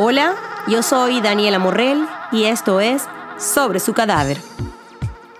Hola, 0.00 0.36
yo 0.68 0.84
soy 0.84 1.20
Daniela 1.20 1.58
Morrell 1.58 2.06
y 2.30 2.44
esto 2.44 2.78
es 2.78 3.02
Sobre 3.36 3.80
su 3.80 3.94
cadáver. 3.94 4.38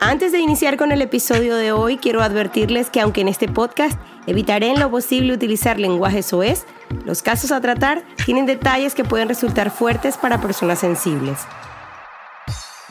Antes 0.00 0.32
de 0.32 0.40
iniciar 0.40 0.76
con 0.76 0.90
el 0.90 1.01
episodio 1.01 1.54
de 1.54 1.71
hoy, 1.71 1.96
quiero 1.96 2.22
advertirles 2.22 2.90
que 2.90 3.01
aunque 3.01 3.21
en 3.21 3.29
este 3.29 3.47
podcast 3.47 3.97
evitaré 4.26 4.71
en 4.71 4.80
lo 4.80 4.90
posible 4.90 5.33
utilizar 5.33 5.79
lenguaje 5.79 6.24
soez, 6.24 6.66
los 7.04 7.22
casos 7.22 7.52
a 7.52 7.60
tratar 7.60 8.02
tienen 8.26 8.47
detalles 8.47 8.97
que 8.97 9.04
pueden 9.04 9.29
resultar 9.29 9.71
fuertes 9.71 10.16
para 10.16 10.40
personas 10.40 10.80
sensibles. 10.80 11.38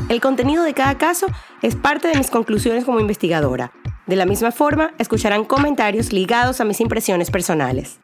El 0.07 0.21
contenido 0.21 0.63
de 0.63 0.73
cada 0.73 0.97
caso 0.97 1.27
es 1.61 1.75
parte 1.75 2.07
de 2.07 2.17
mis 2.17 2.29
conclusiones 2.29 2.85
como 2.85 3.01
investigadora. 3.01 3.73
De 4.05 4.15
la 4.15 4.25
misma 4.25 4.53
forma, 4.53 4.93
escucharán 4.99 5.43
comentarios 5.43 6.13
ligados 6.13 6.61
a 6.61 6.63
mis 6.63 6.79
impresiones 6.79 7.29
personales. 7.29 7.99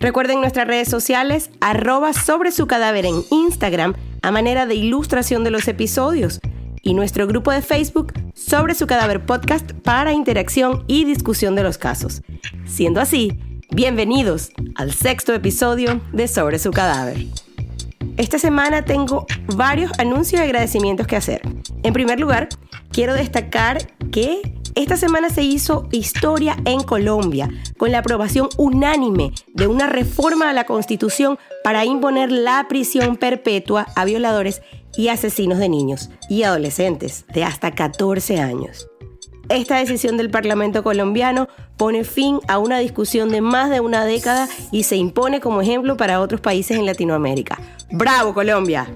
Recuerden 0.00 0.40
nuestras 0.40 0.66
redes 0.66 0.88
sociales, 0.88 1.50
arroba 1.60 2.14
sobre 2.14 2.52
su 2.52 2.66
cadáver 2.66 3.04
en 3.04 3.22
Instagram 3.30 3.94
a 4.22 4.30
manera 4.30 4.64
de 4.64 4.74
ilustración 4.74 5.44
de 5.44 5.50
los 5.50 5.68
episodios 5.68 6.40
y 6.80 6.94
nuestro 6.94 7.26
grupo 7.26 7.50
de 7.50 7.60
Facebook 7.60 8.14
sobre 8.34 8.74
su 8.74 8.86
cadáver 8.86 9.26
podcast 9.26 9.72
para 9.72 10.14
interacción 10.14 10.84
y 10.86 11.04
discusión 11.04 11.54
de 11.54 11.64
los 11.64 11.76
casos. 11.76 12.22
Siendo 12.64 12.98
así, 13.02 13.38
bienvenidos 13.72 14.52
al 14.74 14.94
sexto 14.94 15.34
episodio 15.34 16.00
de 16.14 16.28
Sobre 16.28 16.58
su 16.58 16.70
cadáver. 16.70 17.18
Esta 18.16 18.38
semana 18.38 18.86
tengo 18.86 19.26
varios 19.54 19.92
anuncios 19.98 20.40
y 20.40 20.44
agradecimientos 20.44 21.06
que 21.06 21.16
hacer. 21.16 21.42
En 21.82 21.92
primer 21.92 22.18
lugar, 22.18 22.48
quiero 22.90 23.12
destacar 23.12 23.86
que 24.10 24.59
esta 24.74 24.96
semana 24.96 25.30
se 25.30 25.42
hizo 25.42 25.88
historia 25.90 26.56
en 26.64 26.82
Colombia 26.82 27.48
con 27.76 27.92
la 27.92 27.98
aprobación 27.98 28.48
unánime 28.56 29.32
de 29.48 29.66
una 29.66 29.86
reforma 29.86 30.50
a 30.50 30.52
la 30.52 30.64
Constitución 30.64 31.38
para 31.64 31.84
imponer 31.84 32.30
la 32.30 32.66
prisión 32.68 33.16
perpetua 33.16 33.86
a 33.96 34.04
violadores 34.04 34.62
y 34.96 35.08
asesinos 35.08 35.58
de 35.58 35.68
niños 35.68 36.10
y 36.28 36.42
adolescentes 36.42 37.24
de 37.32 37.44
hasta 37.44 37.72
14 37.72 38.40
años. 38.40 38.88
Esta 39.48 39.78
decisión 39.78 40.16
del 40.16 40.30
Parlamento 40.30 40.84
colombiano 40.84 41.48
pone 41.76 42.04
fin 42.04 42.38
a 42.46 42.58
una 42.58 42.78
discusión 42.78 43.30
de 43.30 43.40
más 43.40 43.70
de 43.70 43.80
una 43.80 44.04
década 44.04 44.48
y 44.70 44.84
se 44.84 44.94
impone 44.94 45.40
como 45.40 45.60
ejemplo 45.60 45.96
para 45.96 46.20
otros 46.20 46.40
países 46.40 46.78
en 46.78 46.86
Latinoamérica. 46.86 47.58
¡Bravo 47.90 48.32
Colombia! 48.32 48.86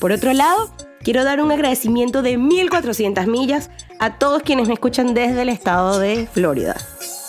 Por 0.00 0.12
otro 0.12 0.32
lado, 0.32 0.70
quiero 1.04 1.22
dar 1.22 1.40
un 1.40 1.52
agradecimiento 1.52 2.22
de 2.22 2.38
1400 2.38 3.26
millas 3.26 3.70
a 4.00 4.18
todos 4.18 4.42
quienes 4.42 4.66
me 4.66 4.74
escuchan 4.74 5.14
desde 5.14 5.42
el 5.42 5.50
estado 5.50 6.00
de 6.00 6.26
Florida, 6.32 6.74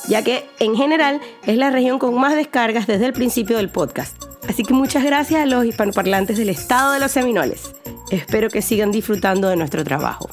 ya 0.08 0.24
que 0.24 0.50
en 0.60 0.76
general 0.76 1.22
es 1.46 1.58
la 1.58 1.70
región 1.70 2.00
con 2.00 2.16
más 2.16 2.36
descargas 2.36 2.88
desde 2.88 3.06
el 3.06 3.14
principio 3.14 3.58
del 3.58 3.70
podcast. 3.70 4.16
Así 4.48 4.64
que 4.64 4.74
muchas 4.74 5.04
gracias 5.04 5.42
a 5.42 5.46
los 5.46 5.66
hispanoparlantes 5.66 6.38
del 6.38 6.50
estado 6.50 6.94
de 6.94 7.00
los 7.00 7.12
Seminoles. 7.12 7.76
Espero 8.10 8.50
que 8.50 8.62
sigan 8.62 8.92
disfrutando 8.92 9.50
de 9.50 9.58
nuestro 9.58 9.84
trabajo. 9.84 10.30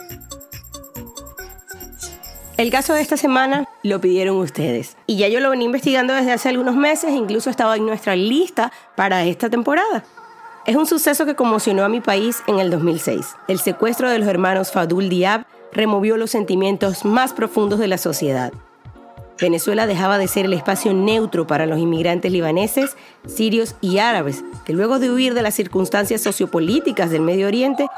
El 2.58 2.70
caso 2.70 2.94
de 2.94 3.00
esta 3.00 3.16
semana 3.16 3.64
lo 3.82 4.00
pidieron 4.00 4.36
ustedes 4.36 4.96
y 5.06 5.16
ya 5.16 5.26
yo 5.26 5.40
lo 5.40 5.50
venía 5.50 5.66
investigando 5.66 6.14
desde 6.14 6.32
hace 6.32 6.50
algunos 6.50 6.76
meses, 6.76 7.10
incluso 7.10 7.50
estaba 7.50 7.76
en 7.76 7.86
nuestra 7.86 8.14
lista 8.14 8.70
para 8.94 9.24
esta 9.24 9.50
temporada. 9.50 10.04
Es 10.64 10.76
un 10.76 10.86
suceso 10.86 11.26
que 11.26 11.34
conmocionó 11.34 11.84
a 11.84 11.88
mi 11.88 12.00
país 12.00 12.40
en 12.46 12.60
el 12.60 12.70
2006. 12.70 13.34
El 13.48 13.58
secuestro 13.58 14.08
de 14.08 14.20
los 14.20 14.28
hermanos 14.28 14.70
Fadul 14.70 15.08
Diab 15.08 15.44
removió 15.72 16.16
los 16.16 16.30
sentimientos 16.30 17.04
más 17.04 17.32
profundos 17.32 17.80
de 17.80 17.88
la 17.88 17.98
sociedad. 17.98 18.52
Venezuela 19.40 19.88
dejaba 19.88 20.18
de 20.18 20.28
ser 20.28 20.44
el 20.46 20.52
espacio 20.52 20.94
neutro 20.94 21.48
para 21.48 21.66
los 21.66 21.80
inmigrantes 21.80 22.30
libaneses, 22.30 22.96
sirios 23.26 23.74
y 23.80 23.98
árabes, 23.98 24.44
que 24.64 24.72
luego 24.72 25.00
de 25.00 25.10
huir 25.10 25.34
de 25.34 25.42
las 25.42 25.54
circunstancias 25.54 26.20
sociopolíticas 26.20 27.10
del 27.10 27.22
Medio 27.22 27.48
Oriente, 27.48 27.88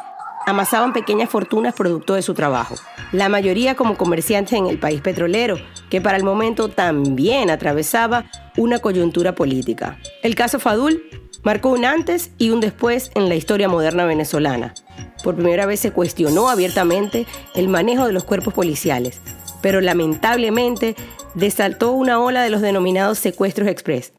amasaban 0.46 0.94
pequeñas 0.94 1.28
fortunas 1.28 1.74
producto 1.74 2.14
de 2.14 2.22
su 2.22 2.32
trabajo, 2.32 2.76
la 3.12 3.28
mayoría 3.28 3.74
como 3.74 3.98
comerciantes 3.98 4.54
en 4.54 4.66
el 4.66 4.78
país 4.78 5.02
petrolero, 5.02 5.58
que 5.90 6.00
para 6.00 6.16
el 6.16 6.24
momento 6.24 6.68
también 6.68 7.50
atravesaba 7.50 8.24
una 8.56 8.78
coyuntura 8.78 9.34
política. 9.34 9.98
El 10.22 10.34
caso 10.34 10.58
Fadul 10.58 11.02
marcó 11.44 11.68
un 11.68 11.84
antes 11.84 12.32
y 12.38 12.50
un 12.50 12.60
después 12.60 13.10
en 13.14 13.28
la 13.28 13.36
historia 13.36 13.68
moderna 13.68 14.06
venezolana. 14.06 14.74
Por 15.22 15.36
primera 15.36 15.66
vez 15.66 15.80
se 15.80 15.92
cuestionó 15.92 16.48
abiertamente 16.48 17.26
el 17.54 17.68
manejo 17.68 18.06
de 18.06 18.12
los 18.12 18.24
cuerpos 18.24 18.52
policiales, 18.52 19.20
pero 19.60 19.80
lamentablemente 19.80 20.96
desaltó 21.34 21.92
una 21.92 22.18
ola 22.20 22.42
de 22.42 22.50
los 22.50 22.62
denominados 22.62 23.18
secuestros 23.18 23.68
express. 23.68 24.12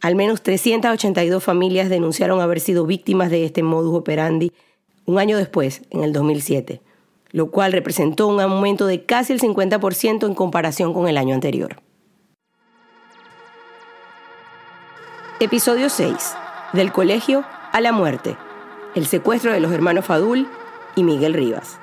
Al 0.00 0.16
menos 0.16 0.42
382 0.42 1.42
familias 1.42 1.88
denunciaron 1.88 2.40
haber 2.40 2.60
sido 2.60 2.86
víctimas 2.86 3.30
de 3.30 3.44
este 3.44 3.62
modus 3.62 3.94
operandi 3.94 4.52
un 5.04 5.18
año 5.18 5.36
después, 5.36 5.82
en 5.90 6.02
el 6.04 6.12
2007, 6.12 6.80
lo 7.30 7.50
cual 7.50 7.72
representó 7.72 8.28
un 8.28 8.40
aumento 8.40 8.86
de 8.86 9.04
casi 9.04 9.32
el 9.32 9.40
50% 9.40 10.26
en 10.26 10.34
comparación 10.34 10.94
con 10.94 11.08
el 11.08 11.16
año 11.16 11.34
anterior. 11.34 11.82
Episodio 15.40 15.88
6. 15.88 16.36
Del 16.72 16.90
colegio 16.90 17.44
a 17.70 17.82
la 17.82 17.92
muerte. 17.92 18.36
El 18.94 19.06
secuestro 19.06 19.52
de 19.52 19.60
los 19.60 19.72
hermanos 19.72 20.06
Fadul 20.06 20.48
y 20.96 21.02
Miguel 21.02 21.34
Rivas. 21.34 21.78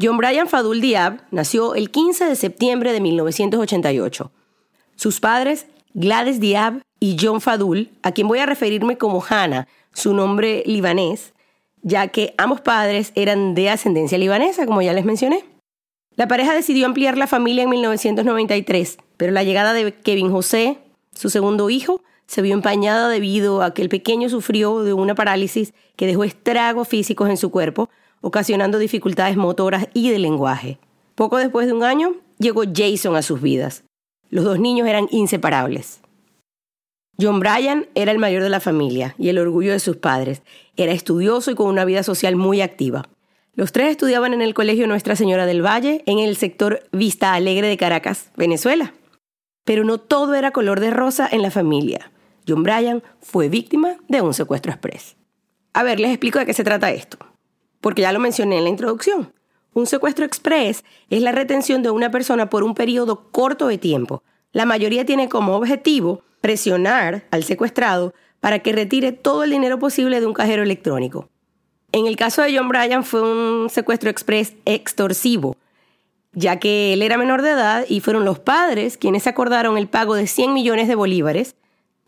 John 0.00 0.18
Brian 0.18 0.48
Fadul 0.48 0.82
Diab 0.82 1.22
nació 1.30 1.74
el 1.74 1.90
15 1.90 2.26
de 2.26 2.36
septiembre 2.36 2.92
de 2.92 3.00
1988. 3.00 4.30
Sus 4.96 5.20
padres, 5.20 5.66
Gladys 5.94 6.40
Diab 6.40 6.82
y 7.00 7.16
John 7.18 7.40
Fadul, 7.40 7.90
a 8.02 8.12
quien 8.12 8.28
voy 8.28 8.40
a 8.40 8.46
referirme 8.46 8.98
como 8.98 9.24
Hannah, 9.26 9.66
su 9.94 10.12
nombre 10.12 10.62
libanés, 10.66 11.32
ya 11.80 12.08
que 12.08 12.34
ambos 12.36 12.60
padres 12.60 13.12
eran 13.14 13.54
de 13.54 13.70
ascendencia 13.70 14.18
libanesa, 14.18 14.66
como 14.66 14.82
ya 14.82 14.92
les 14.92 15.06
mencioné. 15.06 15.44
La 16.16 16.28
pareja 16.28 16.54
decidió 16.54 16.84
ampliar 16.84 17.16
la 17.16 17.28
familia 17.28 17.64
en 17.64 17.70
1993, 17.70 18.98
pero 19.16 19.32
la 19.32 19.42
llegada 19.42 19.72
de 19.72 19.94
Kevin 19.94 20.30
José, 20.30 20.78
su 21.14 21.30
segundo 21.30 21.70
hijo, 21.70 22.02
se 22.26 22.42
vio 22.42 22.54
empañada 22.54 23.08
debido 23.08 23.62
a 23.62 23.74
que 23.74 23.82
el 23.82 23.88
pequeño 23.88 24.28
sufrió 24.28 24.82
de 24.82 24.92
una 24.92 25.14
parálisis 25.14 25.74
que 25.96 26.06
dejó 26.06 26.24
estragos 26.24 26.88
físicos 26.88 27.28
en 27.28 27.36
su 27.36 27.50
cuerpo, 27.50 27.88
ocasionando 28.20 28.78
dificultades 28.78 29.36
motoras 29.36 29.88
y 29.94 30.10
de 30.10 30.18
lenguaje. 30.18 30.78
Poco 31.14 31.36
después 31.36 31.66
de 31.66 31.74
un 31.74 31.84
año, 31.84 32.14
llegó 32.38 32.62
Jason 32.64 33.16
a 33.16 33.22
sus 33.22 33.40
vidas. 33.40 33.84
Los 34.30 34.44
dos 34.44 34.58
niños 34.58 34.88
eran 34.88 35.08
inseparables. 35.10 36.00
John 37.20 37.38
Bryan 37.38 37.86
era 37.94 38.10
el 38.10 38.18
mayor 38.18 38.42
de 38.42 38.48
la 38.48 38.58
familia 38.58 39.14
y 39.18 39.28
el 39.28 39.38
orgullo 39.38 39.72
de 39.72 39.78
sus 39.78 39.96
padres. 39.96 40.42
Era 40.76 40.92
estudioso 40.92 41.50
y 41.50 41.54
con 41.54 41.68
una 41.68 41.84
vida 41.84 42.02
social 42.02 42.34
muy 42.34 42.60
activa. 42.60 43.08
Los 43.54 43.70
tres 43.70 43.90
estudiaban 43.90 44.34
en 44.34 44.42
el 44.42 44.52
Colegio 44.52 44.88
Nuestra 44.88 45.14
Señora 45.14 45.46
del 45.46 45.64
Valle, 45.64 46.02
en 46.06 46.18
el 46.18 46.36
sector 46.36 46.82
Vista 46.90 47.34
Alegre 47.34 47.68
de 47.68 47.76
Caracas, 47.76 48.30
Venezuela. 48.36 48.94
Pero 49.64 49.84
no 49.84 49.98
todo 49.98 50.34
era 50.34 50.50
color 50.50 50.80
de 50.80 50.90
rosa 50.90 51.28
en 51.30 51.42
la 51.42 51.52
familia. 51.52 52.10
John 52.46 52.62
Bryan 52.62 53.02
fue 53.20 53.48
víctima 53.48 53.96
de 54.08 54.20
un 54.20 54.34
secuestro 54.34 54.72
express. 54.72 55.16
A 55.72 55.82
ver, 55.82 55.98
les 56.00 56.10
explico 56.10 56.38
de 56.38 56.46
qué 56.46 56.54
se 56.54 56.64
trata 56.64 56.92
esto. 56.92 57.18
Porque 57.80 58.02
ya 58.02 58.12
lo 58.12 58.20
mencioné 58.20 58.58
en 58.58 58.64
la 58.64 58.70
introducción. 58.70 59.32
Un 59.72 59.86
secuestro 59.86 60.24
express 60.24 60.84
es 61.10 61.22
la 61.22 61.32
retención 61.32 61.82
de 61.82 61.90
una 61.90 62.10
persona 62.10 62.48
por 62.48 62.62
un 62.62 62.74
periodo 62.74 63.30
corto 63.32 63.66
de 63.66 63.78
tiempo. 63.78 64.22
La 64.52 64.66
mayoría 64.66 65.04
tiene 65.04 65.28
como 65.28 65.56
objetivo 65.56 66.22
presionar 66.40 67.24
al 67.30 67.42
secuestrado 67.42 68.14
para 68.38 68.60
que 68.60 68.72
retire 68.72 69.10
todo 69.10 69.42
el 69.42 69.50
dinero 69.50 69.78
posible 69.78 70.20
de 70.20 70.26
un 70.26 70.34
cajero 70.34 70.62
electrónico. 70.62 71.28
En 71.90 72.06
el 72.06 72.16
caso 72.16 72.42
de 72.42 72.56
John 72.56 72.68
Bryan 72.68 73.04
fue 73.04 73.22
un 73.22 73.68
secuestro 73.70 74.10
express 74.10 74.54
extorsivo, 74.64 75.56
ya 76.32 76.58
que 76.58 76.92
él 76.92 77.02
era 77.02 77.16
menor 77.16 77.42
de 77.42 77.50
edad 77.50 77.84
y 77.88 78.00
fueron 78.00 78.24
los 78.24 78.38
padres 78.38 78.96
quienes 78.96 79.26
acordaron 79.26 79.78
el 79.78 79.88
pago 79.88 80.14
de 80.14 80.26
100 80.26 80.52
millones 80.52 80.88
de 80.88 80.94
bolívares 80.94 81.56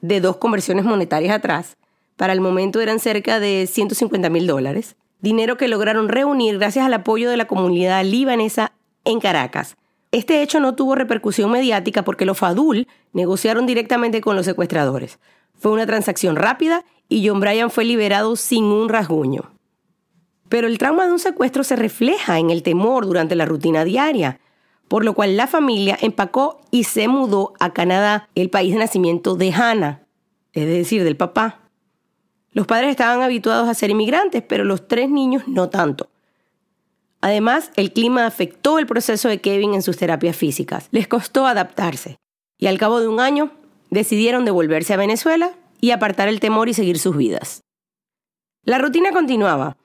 de 0.01 0.21
dos 0.21 0.37
conversiones 0.37 0.85
monetarias 0.85 1.35
atrás. 1.35 1.77
Para 2.17 2.33
el 2.33 2.41
momento 2.41 2.81
eran 2.81 2.99
cerca 2.99 3.41
de 3.41 3.67
150 3.71 4.31
mil 4.31 4.47
dólares, 4.47 4.97
dinero 5.21 5.57
que 5.57 5.69
lograron 5.69 6.09
reunir 6.09 6.59
gracias 6.59 6.87
al 6.87 6.95
apoyo 6.95 7.31
de 7.31 7.37
la 7.37 7.47
comunidad 7.47 8.05
libanesa 8.05 8.73
en 9.05 9.21
Caracas, 9.21 9.77
este 10.13 10.41
hecho 10.41 10.61
no 10.61 10.75
tuvo 10.75 10.95
repercusión 10.95 11.51
mediática 11.51 12.03
porque 12.03 12.25
los 12.25 12.39
Fadul 12.39 12.87
negociaron 13.13 13.67
directamente 13.67 14.21
con 14.21 14.37
los 14.37 14.47
secuestradores. 14.47 15.19
Fue 15.59 15.73
una 15.73 15.85
transacción 15.85 16.37
rápida 16.37 16.85
y 17.09 17.29
John 17.29 17.41
Bryan 17.41 17.71
fue 17.71 17.85
liberado 17.85 18.37
sin 18.37 18.65
un 18.65 18.89
rasguño. 18.89 19.53
Pero 20.49 20.69
el 20.69 20.79
trauma 20.79 21.07
de 21.07 21.13
un 21.13 21.19
secuestro 21.19 21.65
se 21.65 21.77
refleja 21.77 22.39
en 22.39 22.51
el 22.51 22.63
temor 22.63 23.05
durante 23.05 23.35
la 23.35 23.47
rutina 23.47 23.85
diaria, 23.85 24.41
por 24.89 25.05
lo 25.05 25.15
cual 25.15 25.37
la 25.37 25.47
familia 25.47 25.99
empacó 26.01 26.61
y 26.71 26.85
se 26.85 27.09
mudó 27.09 27.53
a 27.59 27.73
Canadá, 27.73 28.29
el 28.35 28.51
país 28.51 28.73
de 28.73 28.79
nacimiento 28.79 29.35
de 29.35 29.53
Hannah, 29.53 30.07
es 30.53 30.67
decir, 30.67 31.05
del 31.05 31.17
papá. 31.17 31.61
Los 32.53 32.67
padres 32.67 32.91
estaban 32.91 33.23
habituados 33.23 33.69
a 33.69 33.75
ser 33.75 33.91
inmigrantes, 33.91 34.43
pero 34.43 34.65
los 34.65 34.89
tres 34.89 35.11
niños 35.11 35.43
no 35.47 35.69
tanto. 35.69 36.09
Además, 37.21 37.71
el 37.77 37.93
clima 37.93 38.27
afectó 38.27 38.79
el 38.79 38.87
proceso 38.87 39.29
de 39.29 39.41
Kevin 39.41 39.75
en 39.75 39.83
sus 39.83 39.97
terapias 39.97 40.37
físicas. 40.37 40.89
Les 40.91 41.09
costó 41.09 41.47
adaptarse. 41.47 42.17
Y 42.59 42.67
al 42.67 42.79
cabo 42.79 43.01
de 43.01 43.09
un 43.09 43.21
año, 43.21 43.51
decidieron 43.91 44.45
devolverse 44.45 44.95
a 44.95 44.97
Venezuela 44.97 45.53
y 45.81 45.91
apartar 45.91 46.29
el 46.29 46.41
temor 46.41 46.69
y 46.69 46.75
seguir 46.75 46.99
sus 46.99 47.17
vidas. 47.17 47.63
La 48.63 48.79
rutina 48.79 49.13
continuaba. 49.13 49.77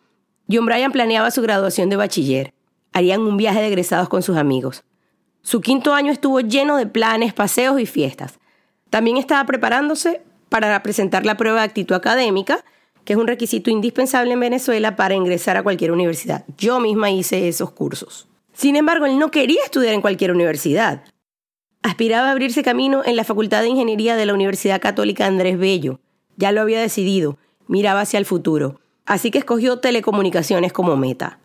John 0.49 0.65
Bryan 0.65 0.91
planeaba 0.91 1.31
su 1.31 1.41
graduación 1.41 1.89
de 1.89 1.95
bachiller. 1.95 2.53
Harían 2.93 3.21
un 3.21 3.37
viaje 3.37 3.61
de 3.61 3.67
egresados 3.67 4.09
con 4.09 4.21
sus 4.21 4.37
amigos. 4.37 4.83
Su 5.41 5.61
quinto 5.61 5.93
año 5.93 6.11
estuvo 6.11 6.39
lleno 6.39 6.77
de 6.77 6.85
planes, 6.85 7.33
paseos 7.33 7.79
y 7.79 7.85
fiestas. 7.85 8.39
También 8.89 9.17
estaba 9.17 9.45
preparándose 9.45 10.21
para 10.49 10.81
presentar 10.83 11.25
la 11.25 11.37
prueba 11.37 11.59
de 11.59 11.65
actitud 11.65 11.95
académica, 11.95 12.63
que 13.05 13.13
es 13.13 13.19
un 13.19 13.27
requisito 13.27 13.71
indispensable 13.71 14.33
en 14.33 14.39
Venezuela 14.39 14.95
para 14.95 15.15
ingresar 15.15 15.57
a 15.57 15.63
cualquier 15.63 15.91
universidad. 15.91 16.45
Yo 16.57 16.79
misma 16.79 17.09
hice 17.09 17.47
esos 17.47 17.71
cursos. 17.71 18.27
Sin 18.53 18.75
embargo, 18.75 19.05
él 19.05 19.17
no 19.17 19.31
quería 19.31 19.63
estudiar 19.63 19.93
en 19.93 20.01
cualquier 20.01 20.31
universidad. 20.31 21.03
Aspiraba 21.81 22.27
a 22.27 22.31
abrirse 22.31 22.61
camino 22.61 23.01
en 23.03 23.15
la 23.15 23.23
Facultad 23.23 23.61
de 23.61 23.69
Ingeniería 23.69 24.15
de 24.15 24.27
la 24.27 24.35
Universidad 24.35 24.81
Católica 24.81 25.25
Andrés 25.25 25.57
Bello. 25.57 25.99
Ya 26.37 26.51
lo 26.51 26.61
había 26.61 26.79
decidido, 26.79 27.39
miraba 27.67 28.01
hacia 28.01 28.19
el 28.19 28.25
futuro. 28.25 28.79
Así 29.05 29.31
que 29.31 29.39
escogió 29.39 29.79
telecomunicaciones 29.79 30.73
como 30.73 30.95
meta, 30.95 31.39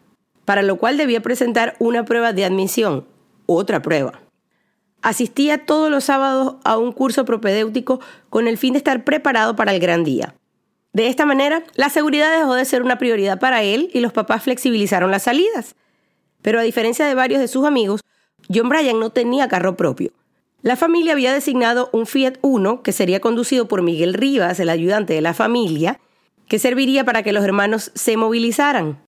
para 0.44 0.62
lo 0.62 0.76
cual 0.76 0.98
debía 0.98 1.22
presentar 1.22 1.74
una 1.78 2.04
prueba 2.04 2.34
de 2.34 2.44
admisión, 2.44 3.06
otra 3.46 3.82
prueba. 3.82 4.20
Asistía 5.02 5.64
todos 5.66 5.90
los 5.90 6.04
sábados 6.04 6.56
a 6.64 6.76
un 6.78 6.92
curso 6.92 7.24
propedéutico 7.24 8.00
con 8.28 8.48
el 8.48 8.58
fin 8.58 8.72
de 8.72 8.78
estar 8.78 9.04
preparado 9.04 9.56
para 9.56 9.72
el 9.72 9.80
gran 9.80 10.04
día. 10.04 10.34
De 10.92 11.08
esta 11.08 11.26
manera, 11.26 11.62
la 11.74 11.90
seguridad 11.90 12.36
dejó 12.36 12.54
de 12.54 12.64
ser 12.64 12.82
una 12.82 12.98
prioridad 12.98 13.38
para 13.38 13.62
él 13.62 13.90
y 13.92 14.00
los 14.00 14.12
papás 14.12 14.42
flexibilizaron 14.42 15.10
las 15.10 15.24
salidas. 15.24 15.76
Pero 16.42 16.58
a 16.58 16.62
diferencia 16.62 17.06
de 17.06 17.14
varios 17.14 17.40
de 17.40 17.48
sus 17.48 17.66
amigos, 17.66 18.00
John 18.52 18.68
Bryan 18.68 18.98
no 18.98 19.10
tenía 19.10 19.48
carro 19.48 19.76
propio. 19.76 20.12
La 20.62 20.74
familia 20.74 21.12
había 21.12 21.32
designado 21.32 21.90
un 21.92 22.06
Fiat 22.06 22.38
Uno 22.40 22.82
que 22.82 22.92
sería 22.92 23.20
conducido 23.20 23.68
por 23.68 23.82
Miguel 23.82 24.14
Rivas, 24.14 24.58
el 24.58 24.70
ayudante 24.70 25.12
de 25.12 25.20
la 25.20 25.34
familia, 25.34 26.00
que 26.48 26.58
serviría 26.58 27.04
para 27.04 27.22
que 27.22 27.32
los 27.32 27.44
hermanos 27.44 27.92
se 27.94 28.16
movilizaran. 28.16 29.04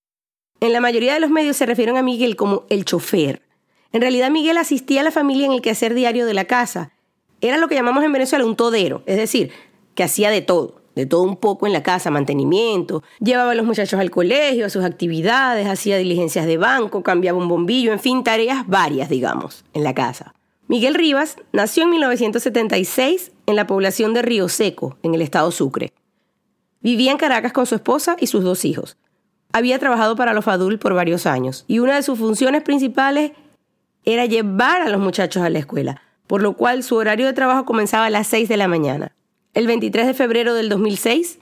En 0.61 0.73
la 0.73 0.81
mayoría 0.81 1.15
de 1.15 1.21
los 1.21 1.31
medios 1.31 1.57
se 1.57 1.67
refieren 1.67 1.97
a 1.97 2.03
Miguel 2.03 2.37
como 2.37 2.67
el 2.69 2.85
chofer. 2.85 3.48
En 3.93 4.01
realidad 4.01 4.31
Miguel 4.31 4.59
asistía 4.59 5.01
a 5.01 5.05
la 5.05 5.11
familia 5.11 5.47
en 5.47 5.53
el 5.53 5.63
quehacer 5.63 5.95
diario 5.95 6.27
de 6.27 6.35
la 6.35 6.45
casa. 6.45 6.93
Era 7.41 7.57
lo 7.57 7.69
que 7.69 7.75
llamamos 7.75 8.05
en 8.05 8.13
Venezuela 8.13 8.45
un 8.45 8.57
todero, 8.57 9.03
es 9.07 9.17
decir, 9.17 9.51
que 9.95 10.03
hacía 10.03 10.31
de 10.31 10.43
todo, 10.43 10.83
de 10.95 11.07
todo 11.07 11.23
un 11.23 11.37
poco 11.37 11.67
en 11.67 11.73
la 11.73 11.83
casa, 11.83 12.11
mantenimiento, 12.11 13.03
llevaba 13.21 13.53
a 13.53 13.55
los 13.55 13.65
muchachos 13.65 13.99
al 14.01 14.11
colegio, 14.11 14.67
a 14.67 14.71
sus 14.71 14.85
actividades, 14.85 15.67
hacía 15.67 15.97
diligencias 15.97 16.47
de 16.47 16.59
banco, 16.59 17.03
cambiaba 17.03 17.39
un 17.39 17.49
bombillo, 17.49 17.93
en 17.93 18.01
fin, 18.01 18.25
tareas 18.25 18.67
varias, 18.67 19.09
digamos, 19.09 19.65
en 19.73 19.85
la 19.85 19.95
casa. 19.95 20.35
Miguel 20.67 20.95
Rivas 20.95 21.37
nació 21.53 21.85
en 21.85 21.91
1976 21.91 23.33
en 23.47 23.57
la 23.57 23.67
población 23.67 24.13
de 24.13 24.23
Río 24.23 24.49
Seco, 24.49 24.99
en 25.03 25.15
el 25.15 25.23
estado 25.23 25.51
Sucre. 25.51 25.93
Vivía 26.81 27.11
en 27.11 27.17
Caracas 27.17 27.53
con 27.53 27.65
su 27.65 27.75
esposa 27.75 28.17
y 28.21 28.27
sus 28.27 28.45
dos 28.45 28.65
hijos. 28.65 28.99
Había 29.53 29.79
trabajado 29.79 30.15
para 30.15 30.35
los 30.35 30.45
FADUL 30.45 30.79
por 30.79 30.93
varios 30.93 31.27
años 31.27 31.65
y 31.69 31.79
una 31.79 31.97
de 31.97 32.03
sus 32.03 32.19
funciones 32.19 32.63
principales 32.63 33.33
era 34.15 34.25
llevar 34.25 34.81
a 34.81 34.89
los 34.89 35.01
muchachos 35.01 35.43
a 35.43 35.51
la 35.51 35.59
escuela, 35.59 36.01
por 36.27 36.41
lo 36.41 36.55
cual 36.55 36.83
su 36.83 36.97
horario 36.97 37.27
de 37.27 37.35
trabajo 37.35 37.67
comenzaba 37.67 38.07
a 38.07 38.11
las 38.11 38.27
6 38.29 38.49
de 38.49 38.57
la 38.57 38.67
mañana. 38.67 39.13
El 39.53 39.67
23 39.67 40.07
de 40.07 40.15
febrero 40.15 40.55
del 40.55 40.71
2006, 40.71 41.39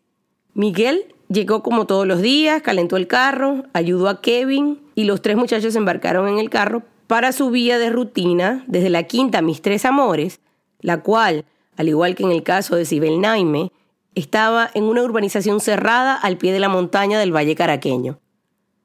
Miguel 0.52 1.14
llegó 1.28 1.62
como 1.62 1.86
todos 1.86 2.08
los 2.08 2.20
días, 2.20 2.62
calentó 2.62 2.96
el 2.96 3.06
carro, 3.06 3.64
ayudó 3.72 4.08
a 4.08 4.20
Kevin 4.20 4.80
y 4.96 5.04
los 5.04 5.22
tres 5.22 5.36
muchachos 5.36 5.76
embarcaron 5.76 6.28
en 6.28 6.38
el 6.38 6.50
carro 6.50 6.82
para 7.06 7.30
su 7.30 7.50
vía 7.50 7.78
de 7.78 7.90
rutina 7.90 8.64
desde 8.66 8.90
la 8.90 9.04
quinta 9.04 9.42
Mis 9.42 9.62
Tres 9.62 9.84
Amores, 9.84 10.40
la 10.80 11.02
cual, 11.02 11.44
al 11.76 11.88
igual 11.88 12.16
que 12.16 12.24
en 12.24 12.32
el 12.32 12.42
caso 12.42 12.74
de 12.74 12.84
Sibel 12.84 13.20
Naime, 13.20 13.70
estaba 14.16 14.70
en 14.74 14.84
una 14.84 15.02
urbanización 15.02 15.60
cerrada 15.60 16.16
al 16.16 16.36
pie 16.36 16.52
de 16.52 16.58
la 16.60 16.68
montaña 16.68 17.20
del 17.20 17.34
Valle 17.34 17.54
Caraqueño. 17.54 18.18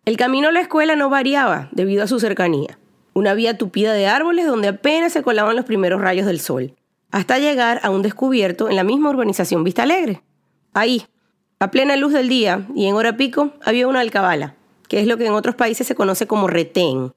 El 0.05 0.17
camino 0.17 0.49
a 0.49 0.51
la 0.51 0.61
escuela 0.61 0.95
no 0.95 1.09
variaba 1.09 1.69
debido 1.71 2.03
a 2.03 2.07
su 2.07 2.19
cercanía, 2.19 2.77
una 3.13 3.33
vía 3.33 3.57
tupida 3.57 3.93
de 3.93 4.07
árboles 4.07 4.45
donde 4.45 4.69
apenas 4.69 5.13
se 5.13 5.23
colaban 5.23 5.55
los 5.55 5.65
primeros 5.65 6.01
rayos 6.01 6.25
del 6.25 6.39
sol, 6.39 6.75
hasta 7.11 7.39
llegar 7.39 7.79
a 7.83 7.89
un 7.89 8.01
descubierto 8.01 8.69
en 8.69 8.75
la 8.75 8.83
misma 8.83 9.09
urbanización 9.09 9.63
Vista 9.63 9.83
Alegre. 9.83 10.21
Ahí, 10.73 11.05
a 11.59 11.71
plena 11.71 11.95
luz 11.95 12.13
del 12.13 12.29
día 12.29 12.67
y 12.75 12.87
en 12.87 12.95
hora 12.95 13.17
pico, 13.17 13.53
había 13.63 13.87
una 13.87 13.99
alcabala, 13.99 14.55
que 14.87 14.99
es 14.99 15.07
lo 15.07 15.17
que 15.17 15.25
en 15.25 15.33
otros 15.33 15.55
países 15.55 15.87
se 15.87 15.95
conoce 15.95 16.27
como 16.27 16.47
retén, 16.47 17.13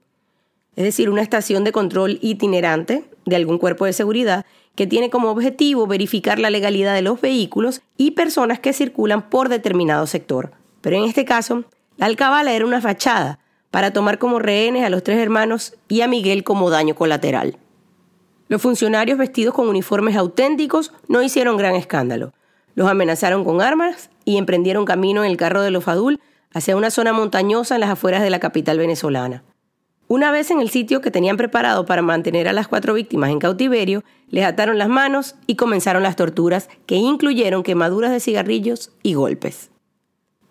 es 0.76 0.84
decir, 0.84 1.08
una 1.08 1.22
estación 1.22 1.64
de 1.64 1.72
control 1.72 2.18
itinerante 2.20 3.04
de 3.24 3.36
algún 3.36 3.58
cuerpo 3.58 3.84
de 3.84 3.92
seguridad 3.92 4.44
que 4.74 4.86
tiene 4.86 5.08
como 5.08 5.30
objetivo 5.30 5.86
verificar 5.86 6.38
la 6.38 6.50
legalidad 6.50 6.94
de 6.94 7.02
los 7.02 7.20
vehículos 7.20 7.82
y 7.96 8.12
personas 8.12 8.58
que 8.58 8.72
circulan 8.72 9.30
por 9.30 9.48
determinado 9.48 10.06
sector. 10.06 10.52
Pero 10.80 10.96
en 10.96 11.04
este 11.04 11.24
caso, 11.24 11.64
la 11.96 12.06
alcabala 12.06 12.52
era 12.52 12.66
una 12.66 12.80
fachada 12.80 13.38
para 13.74 13.92
tomar 13.92 14.20
como 14.20 14.38
rehenes 14.38 14.84
a 14.84 14.88
los 14.88 15.02
tres 15.02 15.18
hermanos 15.18 15.74
y 15.88 16.02
a 16.02 16.06
Miguel 16.06 16.44
como 16.44 16.70
daño 16.70 16.94
colateral. 16.94 17.58
Los 18.46 18.62
funcionarios 18.62 19.18
vestidos 19.18 19.52
con 19.52 19.68
uniformes 19.68 20.14
auténticos 20.14 20.92
no 21.08 21.22
hicieron 21.24 21.56
gran 21.56 21.74
escándalo. 21.74 22.32
Los 22.76 22.88
amenazaron 22.88 23.44
con 23.44 23.60
armas 23.60 24.10
y 24.24 24.36
emprendieron 24.36 24.84
camino 24.84 25.24
en 25.24 25.30
el 25.32 25.36
carro 25.36 25.60
de 25.60 25.72
los 25.72 25.82
Fadul 25.82 26.20
hacia 26.52 26.76
una 26.76 26.92
zona 26.92 27.12
montañosa 27.12 27.74
en 27.74 27.80
las 27.80 27.90
afueras 27.90 28.22
de 28.22 28.30
la 28.30 28.38
capital 28.38 28.78
venezolana. 28.78 29.42
Una 30.06 30.30
vez 30.30 30.52
en 30.52 30.60
el 30.60 30.70
sitio 30.70 31.00
que 31.00 31.10
tenían 31.10 31.36
preparado 31.36 31.84
para 31.84 32.00
mantener 32.00 32.46
a 32.46 32.52
las 32.52 32.68
cuatro 32.68 32.94
víctimas 32.94 33.30
en 33.30 33.40
cautiverio, 33.40 34.04
les 34.28 34.44
ataron 34.44 34.78
las 34.78 34.88
manos 34.88 35.34
y 35.48 35.56
comenzaron 35.56 36.04
las 36.04 36.14
torturas 36.14 36.68
que 36.86 36.94
incluyeron 36.94 37.64
quemaduras 37.64 38.12
de 38.12 38.20
cigarrillos 38.20 38.92
y 39.02 39.14
golpes. 39.14 39.72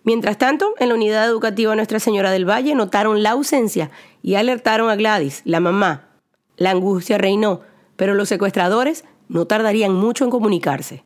Mientras 0.04 0.36
tanto, 0.36 0.74
en 0.78 0.90
la 0.90 0.94
unidad 0.94 1.26
educativa 1.26 1.74
Nuestra 1.74 1.98
Señora 1.98 2.30
del 2.30 2.48
Valle 2.48 2.74
notaron 2.74 3.22
la 3.22 3.30
ausencia 3.30 3.90
y 4.22 4.34
alertaron 4.34 4.90
a 4.90 4.96
Gladys, 4.96 5.40
la 5.46 5.60
mamá. 5.60 6.08
La 6.58 6.70
angustia 6.70 7.16
reinó, 7.16 7.62
pero 7.96 8.14
los 8.14 8.28
secuestradores 8.28 9.04
no 9.28 9.46
tardarían 9.46 9.94
mucho 9.94 10.24
en 10.24 10.30
comunicarse. 10.30 11.04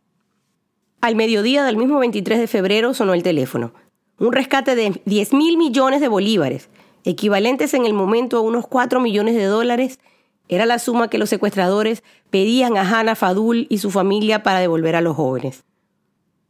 Al 1.00 1.15
mediodía 1.15 1.62
del 1.62 1.77
mismo 1.77 2.00
23 2.00 2.41
de 2.41 2.49
febrero 2.49 2.93
sonó 2.93 3.15
el 3.15 3.23
teléfono. 3.23 3.73
Un 4.19 4.33
rescate 4.33 4.75
de 4.75 5.01
10 5.05 5.33
mil 5.33 5.56
millones 5.56 6.01
de 6.01 6.09
bolívares, 6.09 6.69
equivalentes 7.05 7.75
en 7.75 7.87
el 7.87 7.94
momento 7.94 8.39
a 8.39 8.41
unos 8.41 8.67
4 8.67 8.99
millones 8.99 9.37
de 9.37 9.44
dólares, 9.44 10.01
era 10.49 10.67
la 10.67 10.81
suma 10.81 11.08
que 11.08 11.19
los 11.19 11.31
secuestradores 11.31 12.03
pedían 12.31 12.77
a 12.77 12.81
Hannah 12.81 13.15
Fadul 13.15 13.69
y 13.70 13.79
su 13.79 13.93
familia 13.93 14.43
para 14.43 14.58
devolver 14.58 14.96
a 14.96 15.01
los 15.01 15.15
jóvenes. 15.15 15.63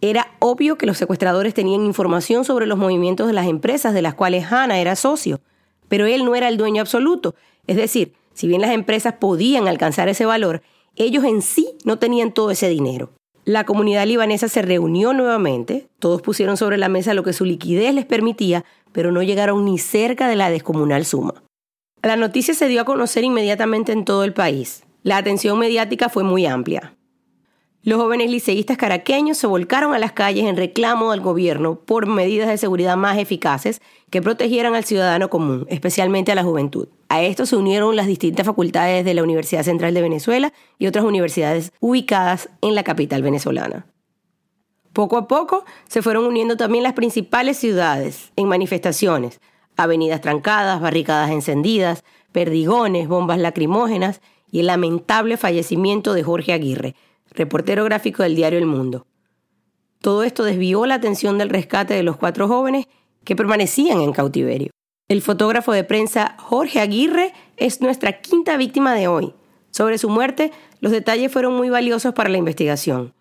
Era 0.00 0.36
obvio 0.38 0.78
que 0.78 0.86
los 0.86 0.98
secuestradores 0.98 1.54
tenían 1.54 1.84
información 1.84 2.44
sobre 2.44 2.66
los 2.66 2.78
movimientos 2.78 3.26
de 3.26 3.32
las 3.32 3.46
empresas 3.46 3.94
de 3.94 4.02
las 4.02 4.14
cuales 4.14 4.50
Hannah 4.50 4.78
era 4.78 4.96
socio, 4.96 5.40
pero 5.88 6.06
él 6.06 6.24
no 6.24 6.34
era 6.34 6.48
el 6.48 6.56
dueño 6.56 6.80
absoluto. 6.80 7.34
Es 7.66 7.76
decir, 7.76 8.14
si 8.32 8.46
bien 8.46 8.60
las 8.60 8.70
empresas 8.70 9.14
podían 9.14 9.66
alcanzar 9.66 10.08
ese 10.08 10.26
valor, 10.26 10.62
ellos 10.96 11.24
en 11.24 11.42
sí 11.42 11.76
no 11.84 11.98
tenían 11.98 12.32
todo 12.32 12.50
ese 12.50 12.68
dinero. 12.68 13.10
La 13.44 13.64
comunidad 13.64 14.06
libanesa 14.06 14.48
se 14.48 14.62
reunió 14.62 15.14
nuevamente, 15.14 15.88
todos 15.98 16.20
pusieron 16.20 16.56
sobre 16.56 16.76
la 16.76 16.88
mesa 16.88 17.14
lo 17.14 17.22
que 17.22 17.32
su 17.32 17.44
liquidez 17.44 17.94
les 17.94 18.04
permitía 18.04 18.64
pero 18.92 19.12
no 19.12 19.22
llegaron 19.22 19.64
ni 19.64 19.78
cerca 19.78 20.28
de 20.28 20.36
la 20.36 20.50
descomunal 20.50 21.04
suma. 21.04 21.42
La 22.02 22.16
noticia 22.16 22.54
se 22.54 22.68
dio 22.68 22.80
a 22.80 22.84
conocer 22.84 23.24
inmediatamente 23.24 23.92
en 23.92 24.04
todo 24.04 24.24
el 24.24 24.32
país. 24.32 24.84
La 25.02 25.16
atención 25.16 25.58
mediática 25.58 26.08
fue 26.08 26.24
muy 26.24 26.46
amplia. 26.46 26.97
Los 27.88 28.02
jóvenes 28.02 28.30
liceístas 28.30 28.76
caraqueños 28.76 29.38
se 29.38 29.46
volcaron 29.46 29.94
a 29.94 29.98
las 29.98 30.12
calles 30.12 30.44
en 30.44 30.58
reclamo 30.58 31.10
del 31.10 31.22
gobierno 31.22 31.76
por 31.76 32.04
medidas 32.04 32.46
de 32.46 32.58
seguridad 32.58 32.98
más 32.98 33.16
eficaces 33.16 33.80
que 34.10 34.20
protegieran 34.20 34.74
al 34.74 34.84
ciudadano 34.84 35.30
común, 35.30 35.64
especialmente 35.70 36.30
a 36.30 36.34
la 36.34 36.44
juventud. 36.44 36.88
A 37.08 37.22
esto 37.22 37.46
se 37.46 37.56
unieron 37.56 37.96
las 37.96 38.06
distintas 38.06 38.44
facultades 38.44 39.06
de 39.06 39.14
la 39.14 39.22
Universidad 39.22 39.62
Central 39.62 39.94
de 39.94 40.02
Venezuela 40.02 40.52
y 40.78 40.86
otras 40.86 41.02
universidades 41.06 41.72
ubicadas 41.80 42.50
en 42.60 42.74
la 42.74 42.84
capital 42.84 43.22
venezolana. 43.22 43.86
Poco 44.92 45.16
a 45.16 45.26
poco 45.26 45.64
se 45.88 46.02
fueron 46.02 46.26
uniendo 46.26 46.58
también 46.58 46.82
las 46.82 46.92
principales 46.92 47.56
ciudades 47.56 48.32
en 48.36 48.48
manifestaciones, 48.48 49.40
avenidas 49.78 50.20
trancadas, 50.20 50.82
barricadas 50.82 51.30
encendidas, 51.30 52.04
perdigones, 52.32 53.08
bombas 53.08 53.38
lacrimógenas 53.38 54.20
y 54.50 54.60
el 54.60 54.66
lamentable 54.66 55.38
fallecimiento 55.38 56.12
de 56.12 56.22
Jorge 56.22 56.52
Aguirre, 56.52 56.94
reportero 57.38 57.84
gráfico 57.84 58.22
del 58.22 58.36
diario 58.36 58.58
El 58.58 58.66
Mundo. 58.66 59.06
Todo 60.00 60.22
esto 60.22 60.44
desvió 60.44 60.84
la 60.86 60.94
atención 60.94 61.38
del 61.38 61.48
rescate 61.48 61.94
de 61.94 62.02
los 62.02 62.16
cuatro 62.16 62.48
jóvenes 62.48 62.86
que 63.24 63.36
permanecían 63.36 64.00
en 64.00 64.12
cautiverio. 64.12 64.70
El 65.08 65.22
fotógrafo 65.22 65.72
de 65.72 65.84
prensa 65.84 66.36
Jorge 66.38 66.80
Aguirre 66.80 67.32
es 67.56 67.80
nuestra 67.80 68.20
quinta 68.20 68.56
víctima 68.56 68.94
de 68.94 69.08
hoy. 69.08 69.34
Sobre 69.70 69.98
su 69.98 70.10
muerte, 70.10 70.52
los 70.80 70.92
detalles 70.92 71.32
fueron 71.32 71.56
muy 71.56 71.70
valiosos 71.70 72.12
para 72.12 72.28
la 72.28 72.38
investigación. 72.38 73.14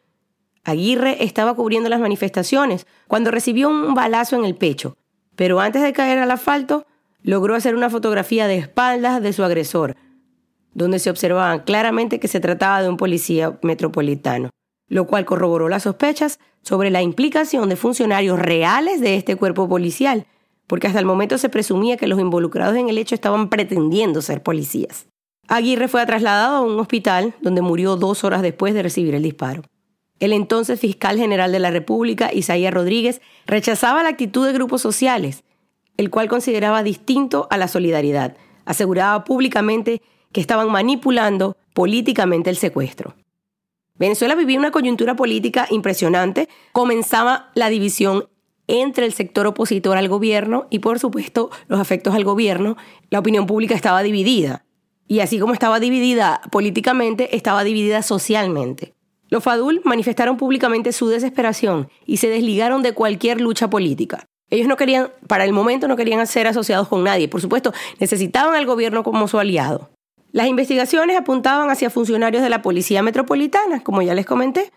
Aguirre 0.64 1.24
estaba 1.24 1.56
cubriendo 1.56 1.88
las 1.88 2.02
manifestaciones 2.02 2.86
cuando 3.08 3.32
recibió 3.32 3.70
un 3.70 3.94
balazo 3.94 4.36
en 4.36 4.44
el 4.44 4.56
pecho, 4.56 4.98
pero 5.36 5.62
antes 5.62 5.82
de 5.82 5.94
caer 5.94 6.20
al 6.20 6.32
asfalto, 6.32 6.86
logró 7.22 7.56
hacer 7.56 7.76
una 7.76 7.90
fotografía 7.90 8.48
de 8.48 8.58
espaldas 8.58 9.22
de 9.22 9.32
su 9.32 9.44
agresor, 9.44 9.96
donde 10.74 11.00
se 11.00 11.10
observaba 11.10 11.64
claramente 11.64 12.20
que 12.20 12.28
se 12.28 12.40
trataba 12.40 12.82
de 12.82 12.90
un 12.90 12.98
policía 12.98 13.58
metropolitano. 13.62 14.50
lo 14.90 15.06
cual 15.06 15.26
corroboró 15.26 15.68
las 15.68 15.84
sospechas 15.84 16.40
sobre 16.62 16.90
la 16.90 17.02
implicación 17.02 17.68
de 17.68 17.76
funcionarios 17.76 18.40
reales 18.40 19.02
de 19.02 19.16
este 19.16 19.36
cuerpo 19.36 19.68
policial, 19.68 20.26
porque 20.66 20.88
hasta 20.88 21.00
el 21.00 21.06
momento 21.06 21.38
se 21.38 21.50
presumía 21.50 21.98
que 21.98 22.08
los 22.08 22.20
involucrados 22.20 22.78
en 22.78 22.90
el 22.90 22.98
hecho 22.98 23.16
estaban 23.16 23.50
pretendiendo 23.50 24.22
ser 24.22 24.44
policías. 24.44 25.08
Aguirre 25.48 25.88
fue 25.88 26.06
trasladado 26.06 26.58
a 26.58 26.62
un 26.62 26.80
hospital 26.80 27.34
donde 27.42 27.62
murió 27.62 27.96
dos 27.96 28.24
horas 28.24 28.42
después 28.42 28.74
de 28.74 28.84
recibir 28.84 29.16
el 29.16 29.24
disparo. 29.24 29.64
El 30.20 30.34
entonces 30.34 30.80
fiscal 30.80 31.18
general 31.18 31.52
de 31.52 31.60
la 31.60 31.72
República, 31.72 32.34
Isaías 32.34 32.74
Rodríguez, 32.74 33.22
rechazaba 33.46 34.04
la 34.04 34.10
actitud 34.10 34.46
de 34.46 34.54
grupos 34.54 34.82
sociales, 34.82 35.44
el 35.96 36.10
cual 36.10 36.28
consideraba 36.28 36.84
distinto 36.84 37.48
a 37.50 37.58
la 37.58 37.68
solidaridad. 37.68 38.36
Aseguraba 38.66 39.24
públicamente 39.24 40.02
que 40.38 40.42
estaban 40.42 40.72
manipulando 40.72 41.58
políticamente 41.74 42.52
el 42.52 42.58
secuestro. 42.58 43.16
Venezuela 43.96 44.36
vivía 44.36 44.60
una 44.60 44.70
coyuntura 44.70 45.16
política 45.16 45.66
impresionante. 45.72 46.48
Comenzaba 46.74 47.50
la 47.56 47.70
división 47.70 48.30
entre 48.68 49.08
el 49.08 49.14
sector 49.14 49.48
opositor 49.48 49.98
al 49.98 50.08
gobierno 50.08 50.68
y, 50.70 50.78
por 50.78 51.00
supuesto, 51.00 51.50
los 51.68 51.80
afectos 51.80 52.14
al 52.14 52.24
gobierno. 52.24 52.78
La 53.10 53.18
opinión 53.18 53.48
pública 53.48 53.74
estaba 53.74 54.04
dividida. 54.04 54.64
Y 55.08 55.22
así 55.22 55.40
como 55.40 55.54
estaba 55.54 55.80
dividida 55.80 56.40
políticamente, 56.52 57.36
estaba 57.36 57.64
dividida 57.64 58.04
socialmente. 58.04 58.94
Los 59.30 59.44
Fadul 59.44 59.82
manifestaron 59.86 60.38
públicamente 60.38 60.92
su 60.92 61.08
desesperación 61.08 61.90
y 62.06 62.18
se 62.18 62.30
desligaron 62.30 62.84
de 62.84 62.94
cualquier 62.94 63.42
lucha 63.42 63.72
política. 63.72 64.28
Ellos 64.52 64.68
no 64.68 64.78
querían, 64.78 65.10
para 65.26 65.46
el 65.46 65.52
momento 65.52 65.88
no 65.88 65.96
querían 65.96 66.28
ser 66.28 66.46
asociados 66.46 66.90
con 66.90 67.04
nadie. 67.04 67.28
Por 67.28 67.42
supuesto, 67.42 67.74
necesitaban 68.00 68.54
al 68.54 68.68
gobierno 68.68 69.02
como 69.02 69.28
su 69.28 69.40
aliado. 69.40 69.90
Las 70.38 70.46
investigaciones 70.46 71.18
apuntaban 71.18 71.72
hacia 71.72 71.90
funcionarios 71.90 72.44
de 72.44 72.52
la 72.52 72.62
Policía 72.62 73.02
Metropolitana, 73.02 73.82
como 73.82 74.04
ya 74.04 74.14
les 74.14 74.28
comenté. 74.28 74.72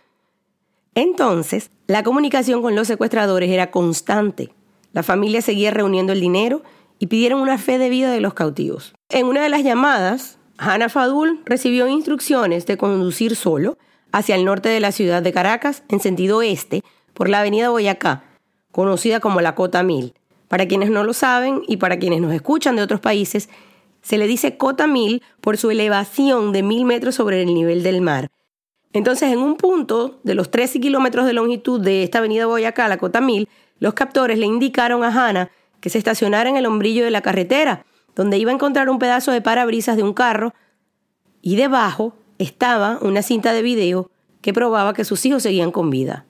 Entonces, 0.95 1.71
la 1.87 2.03
comunicación 2.03 2.63
con 2.63 2.75
los 2.75 2.87
secuestradores 2.87 3.51
era 3.51 3.71
constante. 3.71 4.55
La 4.95 5.03
familia 5.03 5.43
seguía 5.43 5.71
reuniendo 5.71 6.15
el 6.15 6.21
dinero 6.23 6.63
y 6.99 7.09
pidieron 7.09 7.43
una 7.43 7.59
fe 7.59 7.77
de 7.77 7.91
vida 7.91 8.11
de 8.11 8.23
los 8.23 8.33
cautivos. 8.33 8.95
En 9.11 9.27
una 9.27 9.43
de 9.43 9.51
las 9.51 9.63
llamadas, 9.63 10.39
Hannah 10.57 10.89
Fadul 10.89 11.43
recibió 11.45 11.89
instrucciones 11.89 12.65
de 12.65 12.79
conducir 12.79 13.37
solo 13.37 13.77
hacia 14.13 14.37
el 14.37 14.47
norte 14.47 14.71
de 14.71 14.81
la 14.81 14.93
ciudad 14.93 15.21
de 15.21 15.35
Caracas 15.35 15.83
en 15.91 16.01
sentido 16.01 16.41
este 16.41 16.83
por 17.13 17.29
la 17.29 17.41
avenida 17.41 17.69
Boyacá, 17.69 18.25
conocida 18.73 19.21
como 19.21 19.43
la 19.43 19.55
Cota 19.55 19.83
Mil. 19.83 20.15
Para 20.49 20.67
quienes 20.67 20.89
no 20.89 21.05
lo 21.05 21.13
saben 21.13 21.61
y 21.69 21.77
para 21.77 21.99
quienes 21.99 22.23
nos 22.23 22.33
escuchan 22.33 22.77
de 22.77 22.83
otros 22.83 23.01
países, 23.01 23.51
se 24.03 24.19
le 24.19 24.27
dice 24.27 24.57
Cota 24.57 24.87
Mil 24.87 25.23
por 25.41 25.57
su 25.57 25.71
elevación 25.71 26.53
de 26.53 26.63
mil 26.63 26.85
metros 26.85 27.15
sobre 27.15 27.43
el 27.43 27.55
nivel 27.55 27.83
del 27.83 28.01
mar. 28.01 28.31
Entonces, 28.93 29.33
en 29.33 29.39
un 29.39 29.57
punto 29.57 30.21
de 30.25 30.35
los 30.35 30.51
13 30.51 30.81
kilómetros 30.81 31.27
de 31.27 31.33
longitud 31.33 31.81
de 31.81 32.03
esta 32.03 32.19
avenida 32.19 32.47
Boyacá, 32.47 32.89
la 32.89 32.99
Cota 32.99 33.21
Mil, 33.21 33.49
los 33.79 33.95
captores 33.95 34.39
le 34.39 34.47
indicaron 34.47 35.05
a 35.05 35.09
Hannah 35.09 35.51
que 35.81 35.91
se 35.91 35.99
estacionara 35.99 36.51
en 36.51 36.57
el 36.57 36.67
hombrillo 36.67 37.05
de 37.05 37.11
la 37.11 37.23
carretera, 37.23 37.85
donde 38.15 38.39
iba 38.39 38.51
a 38.51 38.55
encontrar 38.55 38.91
un 38.91 38.99
pedazo 38.99 39.33
de 39.33 39.41
parabrisas 39.41 39.97
de 39.97 40.03
un 40.03 40.13
carro 40.13 40.55
y 41.41 41.57
debajo 41.57 42.15
estaba 42.39 42.99
una 43.01 43.23
cinta 43.23 43.53
de 43.53 43.63
video 43.63 44.11
que 44.43 44.53
probaba 44.53 44.95
que 44.95 45.05
sus 45.05 45.25
hijos 45.25 45.43
seguían 45.43 45.71
con 45.71 45.91
vida. 45.91 46.27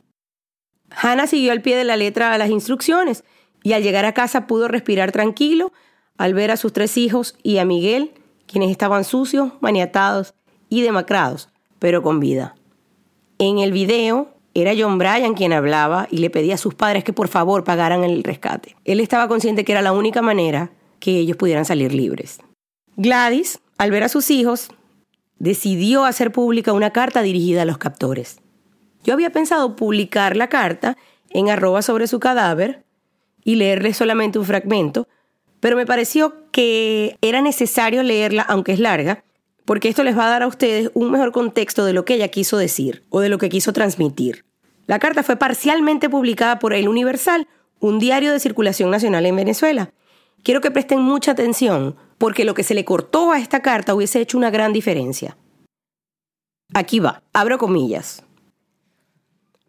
Hannah 0.91 1.27
siguió 1.27 1.53
al 1.53 1.63
pie 1.63 1.77
de 1.77 1.85
la 1.85 1.97
letra 1.97 2.33
a 2.33 2.39
las 2.39 2.51
instrucciones 2.51 3.25
y 3.63 3.73
al 3.73 3.83
llegar 3.83 4.05
a 4.05 4.15
casa 4.15 4.47
pudo 4.47 4.69
respirar 4.69 5.13
tranquilo 5.13 5.73
al 6.21 6.35
ver 6.35 6.51
a 6.51 6.59
sus 6.59 6.75
tres 6.75 6.99
hijos 6.99 7.35
y 7.43 7.57
a 7.57 7.65
Miguel, 7.65 8.13
quienes 8.47 8.71
estaban 8.71 9.05
sucios, 9.05 9.53
maniatados 9.61 10.35
y 10.69 10.83
demacrados, 10.83 11.49
pero 11.79 12.03
con 12.03 12.21
vida. 12.21 12.55
En 13.39 13.59
el 13.59 13.73
video 13.73 14.29
era 14.53 14.73
John 14.79 14.99
Bryan 14.99 15.33
quien 15.33 15.55
hablaba 15.55 16.09
y 16.11 16.19
le 16.19 16.29
pedía 16.29 16.57
a 16.57 16.59
sus 16.59 16.75
padres 16.75 17.05
que 17.05 17.15
por 17.15 17.29
favor 17.29 17.65
pagaran 17.65 18.05
el 18.05 18.23
rescate. 18.23 18.77
Él 18.85 19.01
estaba 19.01 19.29
consciente 19.29 19.65
que 19.65 19.73
era 19.73 19.81
la 19.81 19.93
única 19.93 20.21
manera 20.21 20.73
que 20.99 21.17
ellos 21.17 21.39
pudieran 21.39 21.65
salir 21.65 21.95
libres. 21.95 22.41
Gladys, 22.97 23.61
al 23.79 23.91
ver 23.91 24.05
a 24.05 24.11
sus 24.11 24.31
hijos, 24.31 24.69
decidió 25.39 26.05
hacer 26.05 26.33
pública 26.33 26.75
una 26.75 26.91
carta 26.91 27.23
dirigida 27.23 27.63
a 27.63 27.65
los 27.65 27.79
captores. 27.79 28.43
Yo 29.05 29.15
había 29.15 29.31
pensado 29.31 29.75
publicar 29.75 30.37
la 30.37 30.51
carta 30.51 30.99
en 31.31 31.49
arroba 31.49 31.81
sobre 31.81 32.07
su 32.07 32.21
cadáver 32.21 32.85
y 33.43 33.55
leerle 33.55 33.95
solamente 33.95 34.39
un 34.39 34.45
fragmento, 34.45 35.09
pero 35.61 35.77
me 35.77 35.87
pareció 35.87 36.35
que 36.51 37.17
era 37.21 37.41
necesario 37.43 38.03
leerla, 38.03 38.43
aunque 38.43 38.73
es 38.73 38.81
larga, 38.81 39.25
porque 39.65 39.89
esto 39.89 40.03
les 40.03 40.19
va 40.19 40.27
a 40.27 40.31
dar 40.31 40.43
a 40.43 40.49
ustedes 40.49 40.91
un 40.95 41.11
mejor 41.11 41.33
contexto 41.33 41.85
de 41.85 41.93
lo 41.93 42.05
que 42.05 42.15
ella 42.15 42.29
quiso 42.29 42.57
decir 42.57 43.05
o 43.11 43.21
de 43.21 43.29
lo 43.29 43.39
que 43.39 43.49
quiso 43.49 43.73
transmitir. 43.73 44.45
La 44.87 44.99
carta 44.99 45.23
fue 45.23 45.37
parcialmente 45.37 46.11
publicada 46.11 46.59
por 46.59 46.73
El 46.73 46.89
Universal, 46.89 47.47
un 47.79 47.99
diario 47.99 48.33
de 48.33 48.41
circulación 48.41 48.91
nacional 48.91 49.27
en 49.27 49.37
Venezuela. 49.37 49.93
Quiero 50.43 50.61
que 50.61 50.71
presten 50.71 51.01
mucha 51.01 51.33
atención, 51.33 51.97
porque 52.19 52.45
lo 52.45 52.55
que 52.55 52.65
se 52.65 52.75
le 52.75 52.85
cortó 52.85 53.31
a 53.31 53.39
esta 53.39 53.63
carta 53.63 53.95
hubiese 53.95 54.21
hecho 54.21 54.39
una 54.39 54.51
gran 54.51 54.73
diferencia. 54.73 55.37
Aquí 56.75 56.99
va, 56.99 57.23
abro 57.33 57.59
comillas. 57.59 58.25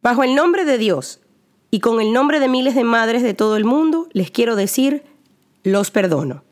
Bajo 0.02 0.24
el 0.24 0.34
nombre 0.34 0.66
de 0.66 0.78
Dios 0.78 1.22
y 1.70 1.80
con 1.80 2.02
el 2.02 2.12
nombre 2.12 2.40
de 2.40 2.48
miles 2.48 2.74
de 2.74 2.84
madres 2.84 3.22
de 3.22 3.34
todo 3.34 3.58
el 3.58 3.66
mundo, 3.66 4.08
les 4.14 4.32
quiero 4.32 4.56
decir, 4.56 5.04
los 5.64 5.92
perdono. 5.92 6.44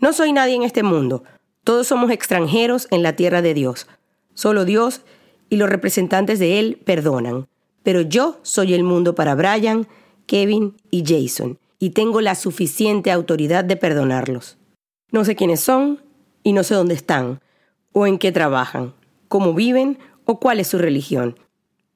No 0.00 0.12
soy 0.12 0.32
nadie 0.32 0.54
en 0.54 0.62
este 0.62 0.82
mundo, 0.82 1.24
todos 1.64 1.86
somos 1.86 2.10
extranjeros 2.10 2.88
en 2.90 3.02
la 3.02 3.16
tierra 3.16 3.40
de 3.40 3.54
Dios. 3.54 3.86
Solo 4.34 4.66
Dios 4.66 5.00
y 5.48 5.56
los 5.56 5.70
representantes 5.70 6.38
de 6.38 6.58
Él 6.58 6.78
perdonan. 6.84 7.48
Pero 7.82 8.02
yo 8.02 8.38
soy 8.42 8.74
el 8.74 8.84
mundo 8.84 9.14
para 9.14 9.34
Brian, 9.34 9.86
Kevin 10.26 10.76
y 10.90 11.04
Jason, 11.06 11.58
y 11.78 11.90
tengo 11.90 12.20
la 12.20 12.34
suficiente 12.34 13.10
autoridad 13.10 13.64
de 13.64 13.76
perdonarlos. 13.76 14.58
No 15.10 15.24
sé 15.24 15.36
quiénes 15.36 15.60
son 15.60 16.02
y 16.42 16.52
no 16.52 16.64
sé 16.64 16.74
dónde 16.74 16.94
están, 16.94 17.40
o 17.92 18.06
en 18.06 18.18
qué 18.18 18.32
trabajan, 18.32 18.92
cómo 19.28 19.54
viven 19.54 19.98
o 20.26 20.40
cuál 20.40 20.60
es 20.60 20.68
su 20.68 20.78
religión. 20.78 21.38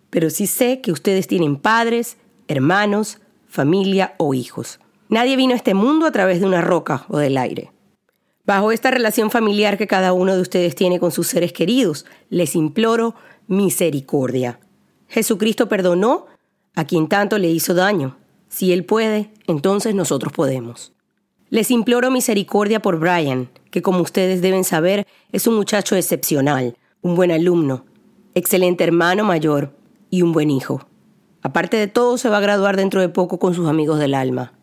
Pero 0.08 0.30
sí 0.30 0.46
sé 0.46 0.80
que 0.80 0.92
ustedes 0.92 1.26
tienen 1.26 1.56
padres, 1.56 2.16
hermanos, 2.48 3.18
familia 3.48 4.14
o 4.18 4.32
hijos. 4.32 4.80
Nadie 5.08 5.36
vino 5.36 5.54
a 5.54 5.56
este 5.56 5.74
mundo 5.74 6.06
a 6.06 6.12
través 6.12 6.40
de 6.40 6.46
una 6.46 6.60
roca 6.60 7.06
o 7.08 7.18
del 7.18 7.38
aire. 7.38 7.72
Bajo 8.44 8.72
esta 8.72 8.90
relación 8.90 9.30
familiar 9.30 9.78
que 9.78 9.86
cada 9.86 10.12
uno 10.12 10.34
de 10.34 10.40
ustedes 10.40 10.74
tiene 10.74 11.00
con 11.00 11.12
sus 11.12 11.26
seres 11.26 11.52
queridos, 11.52 12.06
les 12.30 12.54
imploro 12.56 13.14
misericordia. 13.46 14.60
Jesucristo 15.08 15.68
perdonó 15.68 16.26
a 16.74 16.84
quien 16.84 17.08
tanto 17.08 17.38
le 17.38 17.48
hizo 17.48 17.74
daño. 17.74 18.16
Si 18.48 18.72
Él 18.72 18.84
puede, 18.84 19.30
entonces 19.46 19.94
nosotros 19.94 20.32
podemos. 20.32 20.92
Les 21.50 21.70
imploro 21.70 22.10
misericordia 22.10 22.80
por 22.80 22.98
Brian, 22.98 23.50
que 23.70 23.80
como 23.80 24.00
ustedes 24.00 24.42
deben 24.42 24.64
saber 24.64 25.06
es 25.32 25.46
un 25.46 25.54
muchacho 25.54 25.96
excepcional, 25.96 26.76
un 27.00 27.16
buen 27.16 27.30
alumno, 27.30 27.86
excelente 28.34 28.84
hermano 28.84 29.24
mayor 29.24 29.74
y 30.10 30.22
un 30.22 30.32
buen 30.32 30.50
hijo. 30.50 30.86
Aparte 31.42 31.78
de 31.78 31.86
todo, 31.86 32.18
se 32.18 32.28
va 32.28 32.38
a 32.38 32.42
graduar 32.42 32.76
dentro 32.76 33.00
de 33.00 33.08
poco 33.08 33.38
con 33.38 33.54
sus 33.54 33.68
amigos 33.68 33.98
del 33.98 34.14
alma. 34.14 34.57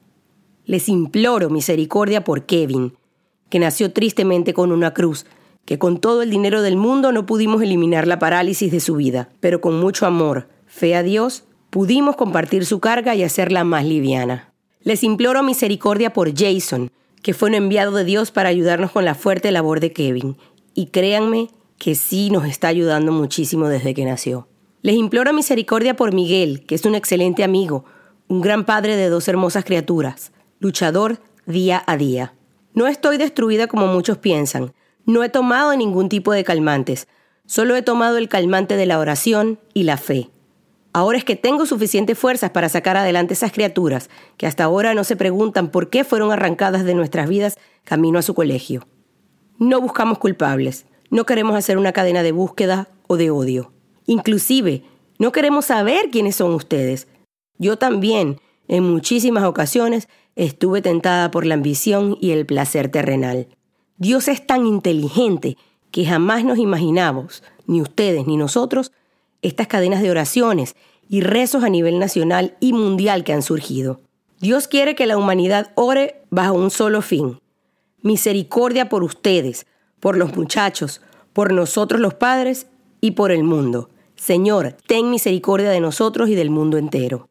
Les 0.65 0.89
imploro 0.89 1.49
misericordia 1.49 2.23
por 2.23 2.45
Kevin, 2.45 2.93
que 3.49 3.59
nació 3.59 3.93
tristemente 3.93 4.53
con 4.53 4.71
una 4.71 4.93
cruz, 4.93 5.25
que 5.65 5.77
con 5.77 5.99
todo 5.99 6.23
el 6.23 6.29
dinero 6.29 6.61
del 6.61 6.75
mundo 6.75 7.11
no 7.11 7.25
pudimos 7.25 7.61
eliminar 7.61 8.07
la 8.07 8.19
parálisis 8.19 8.71
de 8.71 8.79
su 8.79 8.95
vida, 8.95 9.29
pero 9.39 9.61
con 9.61 9.79
mucho 9.79 10.05
amor, 10.05 10.47
fe 10.65 10.95
a 10.95 11.03
Dios, 11.03 11.43
pudimos 11.69 12.15
compartir 12.15 12.65
su 12.65 12.79
carga 12.79 13.15
y 13.15 13.23
hacerla 13.23 13.63
más 13.63 13.85
liviana. 13.85 14.53
Les 14.81 15.03
imploro 15.03 15.43
misericordia 15.43 16.13
por 16.13 16.33
Jason, 16.35 16.91
que 17.21 17.33
fue 17.33 17.49
un 17.49 17.55
enviado 17.55 17.91
de 17.91 18.03
Dios 18.03 18.31
para 18.31 18.49
ayudarnos 18.49 18.91
con 18.91 19.05
la 19.05 19.15
fuerte 19.15 19.51
labor 19.51 19.79
de 19.79 19.91
Kevin, 19.91 20.37
y 20.73 20.87
créanme 20.87 21.49
que 21.77 21.95
sí 21.95 22.29
nos 22.29 22.45
está 22.45 22.69
ayudando 22.69 23.11
muchísimo 23.11 23.67
desde 23.67 23.93
que 23.93 24.05
nació. 24.05 24.47
Les 24.81 24.95
imploro 24.95 25.33
misericordia 25.33 25.95
por 25.95 26.13
Miguel, 26.13 26.65
que 26.65 26.75
es 26.75 26.85
un 26.85 26.95
excelente 26.95 27.43
amigo, 27.43 27.85
un 28.27 28.41
gran 28.41 28.65
padre 28.65 28.95
de 28.95 29.09
dos 29.09 29.27
hermosas 29.27 29.65
criaturas, 29.65 30.31
luchador 30.59 31.19
día 31.45 31.83
a 31.85 31.97
día. 31.97 32.33
No 32.73 32.87
estoy 32.87 33.17
destruida 33.17 33.67
como 33.67 33.87
muchos 33.87 34.17
piensan. 34.17 34.73
No 35.05 35.23
he 35.23 35.29
tomado 35.29 35.75
ningún 35.75 36.09
tipo 36.09 36.33
de 36.33 36.43
calmantes. 36.43 37.07
Solo 37.45 37.75
he 37.75 37.81
tomado 37.81 38.17
el 38.17 38.27
calmante 38.27 38.75
de 38.75 38.85
la 38.85 38.99
oración 38.99 39.59
y 39.73 39.83
la 39.83 39.97
fe. 39.97 40.29
Ahora 40.93 41.17
es 41.17 41.25
que 41.25 41.35
tengo 41.35 41.65
suficientes 41.65 42.17
fuerzas 42.17 42.51
para 42.51 42.69
sacar 42.69 42.95
adelante 42.97 43.33
esas 43.33 43.51
criaturas 43.51 44.09
que 44.37 44.47
hasta 44.47 44.63
ahora 44.63 44.93
no 44.93 45.03
se 45.03 45.17
preguntan 45.17 45.69
por 45.69 45.89
qué 45.89 46.03
fueron 46.03 46.31
arrancadas 46.31 46.85
de 46.85 46.95
nuestras 46.95 47.27
vidas 47.27 47.57
camino 47.83 48.17
a 48.17 48.21
su 48.21 48.33
colegio. 48.33 48.87
No 49.57 49.81
buscamos 49.81 50.17
culpables. 50.17 50.85
No 51.09 51.25
queremos 51.25 51.55
hacer 51.55 51.77
una 51.77 51.91
cadena 51.91 52.23
de 52.23 52.31
búsqueda 52.31 52.89
o 53.07 53.17
de 53.17 53.29
odio. 53.29 53.73
Inclusive, 54.05 54.83
no 55.19 55.31
queremos 55.31 55.65
saber 55.65 56.09
quiénes 56.11 56.35
son 56.35 56.53
ustedes. 56.53 57.07
Yo 57.57 57.77
también, 57.77 58.39
en 58.67 58.83
muchísimas 58.83 59.43
ocasiones, 59.43 60.07
estuve 60.35 60.81
tentada 60.81 61.31
por 61.31 61.45
la 61.45 61.53
ambición 61.53 62.17
y 62.19 62.31
el 62.31 62.45
placer 62.45 62.89
terrenal. 62.89 63.47
Dios 63.97 64.27
es 64.27 64.45
tan 64.45 64.65
inteligente 64.65 65.57
que 65.91 66.05
jamás 66.05 66.43
nos 66.43 66.57
imaginamos, 66.57 67.43
ni 67.67 67.81
ustedes 67.81 68.27
ni 68.27 68.35
nosotros, 68.35 68.91
estas 69.41 69.67
cadenas 69.67 70.01
de 70.01 70.11
oraciones 70.11 70.75
y 71.07 71.21
rezos 71.21 71.63
a 71.63 71.69
nivel 71.69 71.99
nacional 71.99 72.57
y 72.59 72.73
mundial 72.73 73.23
que 73.23 73.33
han 73.33 73.41
surgido. 73.41 74.01
Dios 74.39 74.67
quiere 74.67 74.95
que 74.95 75.05
la 75.05 75.17
humanidad 75.17 75.71
ore 75.75 76.23
bajo 76.29 76.53
un 76.53 76.69
solo 76.69 77.01
fin. 77.01 77.39
Misericordia 78.01 78.89
por 78.89 79.03
ustedes, 79.03 79.65
por 79.99 80.17
los 80.17 80.35
muchachos, 80.35 81.01
por 81.31 81.53
nosotros 81.53 82.01
los 82.01 82.13
padres 82.13 82.67
y 83.01 83.11
por 83.11 83.31
el 83.31 83.43
mundo. 83.43 83.89
Señor, 84.15 84.75
ten 84.87 85.09
misericordia 85.09 85.69
de 85.69 85.79
nosotros 85.79 86.29
y 86.29 86.35
del 86.35 86.49
mundo 86.49 86.77
entero. 86.77 87.29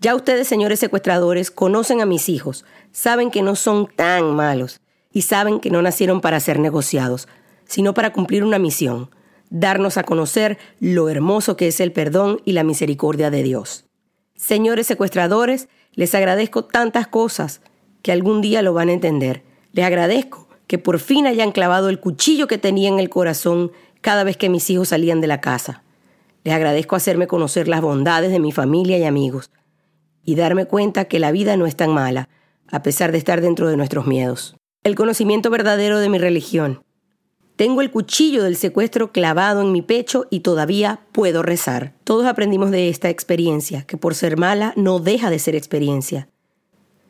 Ya 0.00 0.14
ustedes, 0.14 0.46
señores 0.46 0.78
secuestradores, 0.78 1.50
conocen 1.50 2.02
a 2.02 2.06
mis 2.06 2.28
hijos, 2.28 2.66
saben 2.92 3.30
que 3.30 3.40
no 3.40 3.56
son 3.56 3.86
tan 3.86 4.34
malos 4.34 4.80
y 5.10 5.22
saben 5.22 5.58
que 5.58 5.70
no 5.70 5.80
nacieron 5.80 6.20
para 6.20 6.38
ser 6.38 6.58
negociados, 6.58 7.28
sino 7.64 7.94
para 7.94 8.12
cumplir 8.12 8.44
una 8.44 8.58
misión, 8.58 9.08
darnos 9.48 9.96
a 9.96 10.04
conocer 10.04 10.58
lo 10.80 11.08
hermoso 11.08 11.56
que 11.56 11.68
es 11.68 11.80
el 11.80 11.92
perdón 11.92 12.42
y 12.44 12.52
la 12.52 12.62
misericordia 12.62 13.30
de 13.30 13.42
Dios. 13.42 13.86
Señores 14.34 14.86
secuestradores, 14.86 15.68
les 15.94 16.14
agradezco 16.14 16.66
tantas 16.66 17.06
cosas 17.06 17.62
que 18.02 18.12
algún 18.12 18.42
día 18.42 18.60
lo 18.60 18.74
van 18.74 18.90
a 18.90 18.92
entender. 18.92 19.44
Les 19.72 19.86
agradezco 19.86 20.46
que 20.66 20.78
por 20.78 20.98
fin 20.98 21.26
hayan 21.26 21.52
clavado 21.52 21.88
el 21.88 22.00
cuchillo 22.00 22.46
que 22.48 22.58
tenía 22.58 22.90
en 22.90 22.98
el 22.98 23.08
corazón 23.08 23.72
cada 24.02 24.24
vez 24.24 24.36
que 24.36 24.50
mis 24.50 24.68
hijos 24.68 24.88
salían 24.88 25.22
de 25.22 25.26
la 25.26 25.40
casa. 25.40 25.82
Les 26.44 26.52
agradezco 26.52 26.96
hacerme 26.96 27.26
conocer 27.26 27.66
las 27.66 27.80
bondades 27.80 28.30
de 28.30 28.40
mi 28.40 28.52
familia 28.52 28.98
y 28.98 29.04
amigos 29.04 29.50
y 30.26 30.34
darme 30.34 30.66
cuenta 30.66 31.06
que 31.06 31.18
la 31.18 31.32
vida 31.32 31.56
no 31.56 31.64
es 31.64 31.76
tan 31.76 31.94
mala, 31.94 32.28
a 32.70 32.82
pesar 32.82 33.12
de 33.12 33.18
estar 33.18 33.40
dentro 33.40 33.68
de 33.68 33.78
nuestros 33.78 34.06
miedos. 34.06 34.56
El 34.84 34.94
conocimiento 34.94 35.48
verdadero 35.48 35.98
de 35.98 36.10
mi 36.10 36.18
religión, 36.18 36.82
tengo 37.56 37.80
el 37.80 37.90
cuchillo 37.90 38.42
del 38.44 38.56
secuestro 38.56 39.12
clavado 39.12 39.62
en 39.62 39.72
mi 39.72 39.80
pecho 39.80 40.26
y 40.30 40.40
todavía 40.40 41.00
puedo 41.12 41.42
rezar. 41.42 41.94
Todos 42.04 42.26
aprendimos 42.26 42.70
de 42.70 42.90
esta 42.90 43.08
experiencia, 43.08 43.84
que 43.84 43.96
por 43.96 44.14
ser 44.14 44.36
mala 44.36 44.74
no 44.76 44.98
deja 44.98 45.30
de 45.30 45.38
ser 45.38 45.56
experiencia. 45.56 46.28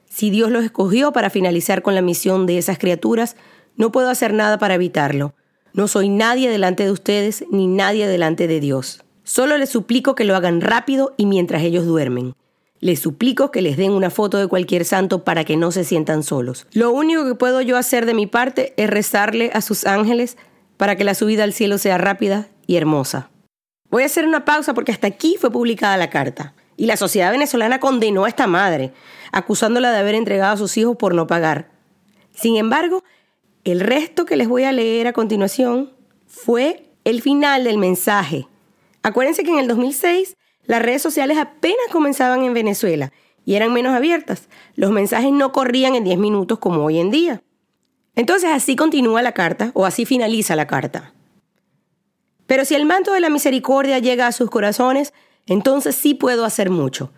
Si 0.08 0.30
Dios 0.30 0.52
los 0.52 0.64
escogió 0.64 1.12
para 1.12 1.30
finalizar 1.30 1.82
con 1.82 1.96
la 1.96 2.00
misión 2.00 2.46
de 2.46 2.58
esas 2.58 2.78
criaturas, 2.78 3.36
no 3.74 3.90
puedo 3.90 4.08
hacer 4.08 4.32
nada 4.32 4.56
para 4.56 4.74
evitarlo. 4.74 5.34
No 5.72 5.88
soy 5.88 6.08
nadie 6.08 6.48
delante 6.48 6.84
de 6.84 6.92
ustedes 6.92 7.44
ni 7.50 7.66
nadie 7.66 8.06
delante 8.06 8.46
de 8.46 8.60
Dios. 8.60 9.02
Solo 9.24 9.58
les 9.58 9.70
suplico 9.70 10.14
que 10.14 10.24
lo 10.24 10.36
hagan 10.36 10.60
rápido 10.60 11.12
y 11.16 11.26
mientras 11.26 11.64
ellos 11.64 11.86
duermen. 11.86 12.34
Les 12.86 13.00
suplico 13.00 13.50
que 13.50 13.62
les 13.62 13.76
den 13.76 13.90
una 13.90 14.10
foto 14.10 14.38
de 14.38 14.46
cualquier 14.46 14.84
santo 14.84 15.24
para 15.24 15.42
que 15.42 15.56
no 15.56 15.72
se 15.72 15.82
sientan 15.82 16.22
solos. 16.22 16.68
Lo 16.72 16.92
único 16.92 17.26
que 17.26 17.34
puedo 17.34 17.60
yo 17.60 17.76
hacer 17.76 18.06
de 18.06 18.14
mi 18.14 18.28
parte 18.28 18.74
es 18.76 18.88
rezarle 18.88 19.50
a 19.54 19.60
sus 19.60 19.86
ángeles 19.86 20.36
para 20.76 20.94
que 20.94 21.02
la 21.02 21.16
subida 21.16 21.42
al 21.42 21.52
cielo 21.52 21.78
sea 21.78 21.98
rápida 21.98 22.46
y 22.68 22.76
hermosa. 22.76 23.28
Voy 23.90 24.04
a 24.04 24.06
hacer 24.06 24.24
una 24.24 24.44
pausa 24.44 24.72
porque 24.72 24.92
hasta 24.92 25.08
aquí 25.08 25.36
fue 25.36 25.50
publicada 25.50 25.96
la 25.96 26.10
carta. 26.10 26.54
Y 26.76 26.86
la 26.86 26.96
sociedad 26.96 27.32
venezolana 27.32 27.80
condenó 27.80 28.24
a 28.24 28.28
esta 28.28 28.46
madre, 28.46 28.92
acusándola 29.32 29.90
de 29.90 29.98
haber 29.98 30.14
entregado 30.14 30.54
a 30.54 30.56
sus 30.56 30.76
hijos 30.76 30.94
por 30.96 31.12
no 31.12 31.26
pagar. 31.26 31.72
Sin 32.36 32.54
embargo, 32.54 33.02
el 33.64 33.80
resto 33.80 34.26
que 34.26 34.36
les 34.36 34.46
voy 34.46 34.62
a 34.62 34.70
leer 34.70 35.08
a 35.08 35.12
continuación 35.12 35.90
fue 36.28 36.88
el 37.02 37.20
final 37.20 37.64
del 37.64 37.78
mensaje. 37.78 38.46
Acuérdense 39.02 39.42
que 39.42 39.50
en 39.50 39.58
el 39.58 39.66
2006 39.66 40.36
las 40.66 40.82
redes 40.82 41.02
sociales 41.02 41.38
apenas 41.38 41.86
comenzaban 41.90 42.42
en 42.44 42.54
Venezuela 42.54 43.12
y 43.44 43.54
eran 43.54 43.72
menos 43.72 43.94
abiertas. 43.94 44.48
Los 44.74 44.90
mensajes 44.90 45.32
no 45.32 45.52
corrían 45.52 45.94
en 45.94 46.04
10 46.04 46.18
minutos 46.18 46.58
como 46.58 46.84
hoy 46.84 46.98
en 46.98 47.10
día. 47.10 47.42
Entonces 48.16 48.50
así 48.52 48.76
continúa 48.76 49.22
la 49.22 49.32
carta 49.32 49.70
o 49.74 49.86
así 49.86 50.04
finaliza 50.04 50.56
la 50.56 50.66
carta. 50.66 51.12
Pero 52.46 52.64
si 52.64 52.74
el 52.74 52.86
manto 52.86 53.12
de 53.12 53.20
la 53.20 53.30
misericordia 53.30 53.98
llega 53.98 54.26
a 54.26 54.32
sus 54.32 54.50
corazones, 54.50 55.12
entonces 55.46 55.94
sí 55.94 56.14
puedo 56.14 56.44
hacer 56.44 56.70
mucho. 56.70 57.12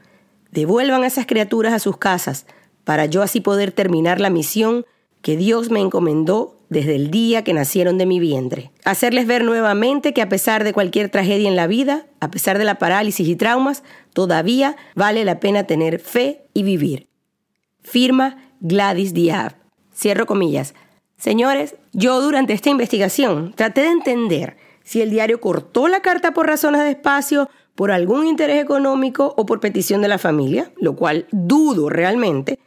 Devuelvan 0.50 1.02
a 1.02 1.06
esas 1.06 1.26
criaturas 1.26 1.72
a 1.72 1.78
sus 1.78 1.96
casas 1.96 2.46
para 2.84 3.06
yo 3.06 3.22
así 3.22 3.40
poder 3.40 3.72
terminar 3.72 4.20
la 4.20 4.30
misión 4.30 4.86
que 5.22 5.36
Dios 5.36 5.70
me 5.70 5.80
encomendó 5.80 6.57
desde 6.68 6.96
el 6.96 7.10
día 7.10 7.44
que 7.44 7.54
nacieron 7.54 7.98
de 7.98 8.06
mi 8.06 8.20
vientre. 8.20 8.70
Hacerles 8.84 9.26
ver 9.26 9.44
nuevamente 9.44 10.12
que 10.12 10.22
a 10.22 10.28
pesar 10.28 10.64
de 10.64 10.72
cualquier 10.72 11.08
tragedia 11.08 11.48
en 11.48 11.56
la 11.56 11.66
vida, 11.66 12.06
a 12.20 12.30
pesar 12.30 12.58
de 12.58 12.64
la 12.64 12.78
parálisis 12.78 13.26
y 13.26 13.36
traumas, 13.36 13.82
todavía 14.12 14.76
vale 14.94 15.24
la 15.24 15.40
pena 15.40 15.64
tener 15.64 16.00
fe 16.00 16.42
y 16.54 16.62
vivir. 16.62 17.08
Firma 17.82 18.36
Gladys 18.60 19.14
Diab. 19.14 19.54
Cierro 19.94 20.26
comillas. 20.26 20.74
Señores, 21.16 21.74
yo 21.92 22.20
durante 22.20 22.52
esta 22.52 22.70
investigación 22.70 23.52
traté 23.54 23.82
de 23.82 23.90
entender 23.90 24.56
si 24.84 25.02
el 25.02 25.10
diario 25.10 25.40
cortó 25.40 25.88
la 25.88 26.00
carta 26.00 26.32
por 26.32 26.46
razones 26.46 26.82
de 26.82 26.90
espacio, 26.90 27.50
por 27.74 27.90
algún 27.90 28.26
interés 28.26 28.62
económico 28.62 29.34
o 29.36 29.46
por 29.46 29.60
petición 29.60 30.00
de 30.00 30.08
la 30.08 30.18
familia, 30.18 30.72
lo 30.76 30.96
cual 30.96 31.26
dudo 31.30 31.88
realmente, 31.88 32.58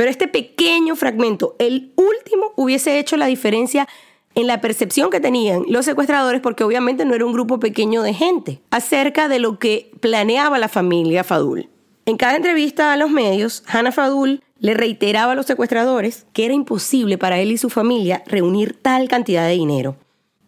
pero 0.00 0.10
este 0.10 0.28
pequeño 0.28 0.96
fragmento, 0.96 1.56
el 1.58 1.92
último, 1.94 2.54
hubiese 2.56 2.98
hecho 2.98 3.18
la 3.18 3.26
diferencia 3.26 3.86
en 4.34 4.46
la 4.46 4.62
percepción 4.62 5.10
que 5.10 5.20
tenían 5.20 5.64
los 5.68 5.84
secuestradores, 5.84 6.40
porque 6.40 6.64
obviamente 6.64 7.04
no 7.04 7.14
era 7.14 7.26
un 7.26 7.34
grupo 7.34 7.60
pequeño 7.60 8.00
de 8.00 8.14
gente, 8.14 8.62
acerca 8.70 9.28
de 9.28 9.40
lo 9.40 9.58
que 9.58 9.90
planeaba 10.00 10.58
la 10.58 10.68
familia 10.68 11.22
Fadul. 11.22 11.68
En 12.06 12.16
cada 12.16 12.36
entrevista 12.36 12.94
a 12.94 12.96
los 12.96 13.10
medios, 13.10 13.62
Hannah 13.66 13.92
Fadul 13.92 14.42
le 14.58 14.72
reiteraba 14.72 15.32
a 15.32 15.34
los 15.34 15.44
secuestradores 15.44 16.24
que 16.32 16.46
era 16.46 16.54
imposible 16.54 17.18
para 17.18 17.38
él 17.38 17.52
y 17.52 17.58
su 17.58 17.68
familia 17.68 18.22
reunir 18.24 18.78
tal 18.80 19.06
cantidad 19.06 19.46
de 19.46 19.52
dinero. 19.52 19.96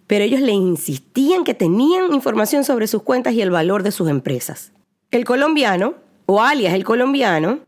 Pero 0.07 0.25
ellos 0.25 0.41
le 0.41 0.53
insistían 0.53 1.45
que 1.45 1.53
tenían 1.53 2.15
información 2.15 2.65
sobre 2.65 2.87
sus 2.87 3.03
cuentas 3.03 3.35
y 3.35 3.43
el 3.43 3.51
valor 3.51 3.83
de 3.83 3.93
sus 3.93 4.09
empresas. 4.09 4.73
El 5.11 5.27
colombiano, 5.27 5.97
o 6.25 6.41
alias 6.41 6.73
el 6.73 6.85
colombiano, 6.85 7.59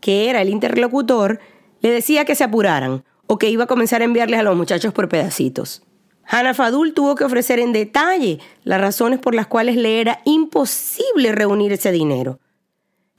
que 0.00 0.28
era 0.30 0.42
el 0.42 0.48
interlocutor, 0.48 1.40
le 1.80 1.90
decía 1.90 2.24
que 2.24 2.34
se 2.34 2.44
apuraran 2.44 3.04
o 3.26 3.38
que 3.38 3.50
iba 3.50 3.64
a 3.64 3.68
comenzar 3.68 4.02
a 4.02 4.04
enviarles 4.04 4.40
a 4.40 4.42
los 4.42 4.56
muchachos 4.56 4.92
por 4.92 5.08
pedacitos. 5.08 5.82
Hannah 6.24 6.54
Fadul 6.54 6.94
tuvo 6.94 7.14
que 7.14 7.24
ofrecer 7.24 7.58
en 7.58 7.72
detalle 7.72 8.38
las 8.62 8.80
razones 8.80 9.18
por 9.18 9.34
las 9.34 9.46
cuales 9.46 9.76
le 9.76 10.00
era 10.00 10.20
imposible 10.24 11.32
reunir 11.32 11.72
ese 11.72 11.90
dinero. 11.90 12.38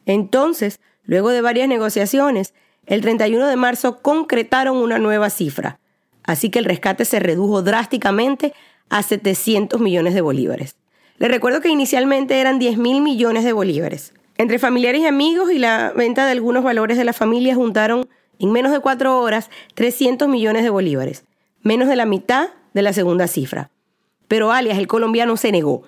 Entonces, 0.06 0.80
luego 1.04 1.30
de 1.30 1.41
varias 1.41 1.67
negociaciones, 1.67 2.54
el 2.86 3.02
31 3.02 3.48
de 3.48 3.56
marzo 3.56 4.02
concretaron 4.02 4.78
una 4.78 4.98
nueva 4.98 5.30
cifra, 5.30 5.80
así 6.24 6.50
que 6.50 6.60
el 6.60 6.65
rescate 6.65 7.06
se 7.06 7.20
redujo 7.20 7.62
drásticamente 7.62 8.54
a 8.89 9.04
700 9.04 9.80
millones 9.80 10.13
de 10.13 10.22
bolívares. 10.22 10.76
Les 11.17 11.30
recuerdo 11.30 11.62
que 11.62 11.70
inicialmente 11.70 12.39
eran 12.39 12.60
10 12.60 12.78
mil 12.78 13.02
millones 13.02 13.44
de 13.44 13.54
bolívares. 13.54 14.13
Entre 14.42 14.58
familiares 14.58 15.02
y 15.02 15.06
amigos 15.06 15.52
y 15.52 15.60
la 15.60 15.94
venta 15.96 16.26
de 16.26 16.32
algunos 16.32 16.64
valores 16.64 16.98
de 16.98 17.04
la 17.04 17.14
familia 17.14 17.54
juntaron 17.54 18.10
en 18.40 18.52
menos 18.52 18.72
de 18.72 18.80
cuatro 18.80 19.20
horas 19.20 19.52
300 19.76 20.28
millones 20.28 20.64
de 20.64 20.72
bolívares, 20.72 21.26
menos 21.62 21.88
de 21.88 21.96
la 21.96 22.08
mitad 22.08 22.50
de 22.74 22.82
la 22.82 22.92
segunda 22.92 23.28
cifra. 23.28 23.70
Pero 24.28 24.52
alias, 24.52 24.80
el 24.80 24.88
colombiano, 24.88 25.38
se 25.38 25.52
negó 25.52 25.84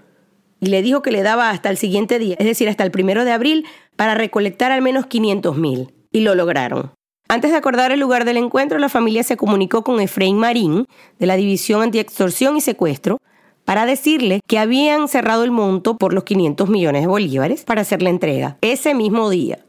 y 0.59 0.67
le 0.67 0.83
dijo 0.83 1.01
que 1.01 1.09
le 1.09 1.23
daba 1.23 1.49
hasta 1.49 1.71
el 1.71 1.77
siguiente 1.77 2.19
día, 2.19 2.35
es 2.37 2.45
decir, 2.45 2.69
hasta 2.69 2.83
el 2.83 2.91
primero 2.91 3.25
de 3.25 3.31
abril, 3.31 3.65
para 3.95 4.13
recolectar 4.13 4.71
al 4.71 4.83
menos 4.83 5.07
500 5.07 5.57
mil. 5.57 5.91
Y 6.11 6.19
lo 6.19 6.35
lograron. 6.35 6.91
Antes 7.27 7.49
de 7.49 7.57
acordar 7.57 7.91
el 7.91 7.99
lugar 7.99 8.23
del 8.23 8.37
encuentro, 8.37 8.77
la 8.77 8.87
familia 8.87 9.23
se 9.23 9.35
comunicó 9.35 9.83
con 9.83 9.99
Efraín 9.99 10.37
Marín, 10.37 10.85
de 11.17 11.25
la 11.25 11.37
División 11.37 11.81
Antiextorsión 11.81 12.55
y 12.55 12.61
Secuestro, 12.61 13.17
para 13.65 13.85
decirle 13.85 14.41
que 14.47 14.59
habían 14.59 15.07
cerrado 15.07 15.43
el 15.43 15.51
monto 15.51 15.97
por 15.97 16.13
los 16.13 16.23
500 16.23 16.69
millones 16.69 17.03
de 17.03 17.07
bolívares 17.07 17.63
para 17.63 17.81
hacer 17.81 18.01
la 18.01 18.09
entrega 18.09 18.57
ese 18.61 18.93
mismo 18.93 19.29
día. 19.29 19.59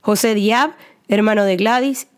José 0.00 0.34
Diab, 0.34 0.72
hermano 1.08 1.44
de 1.44 1.56
Gladys 1.56 2.08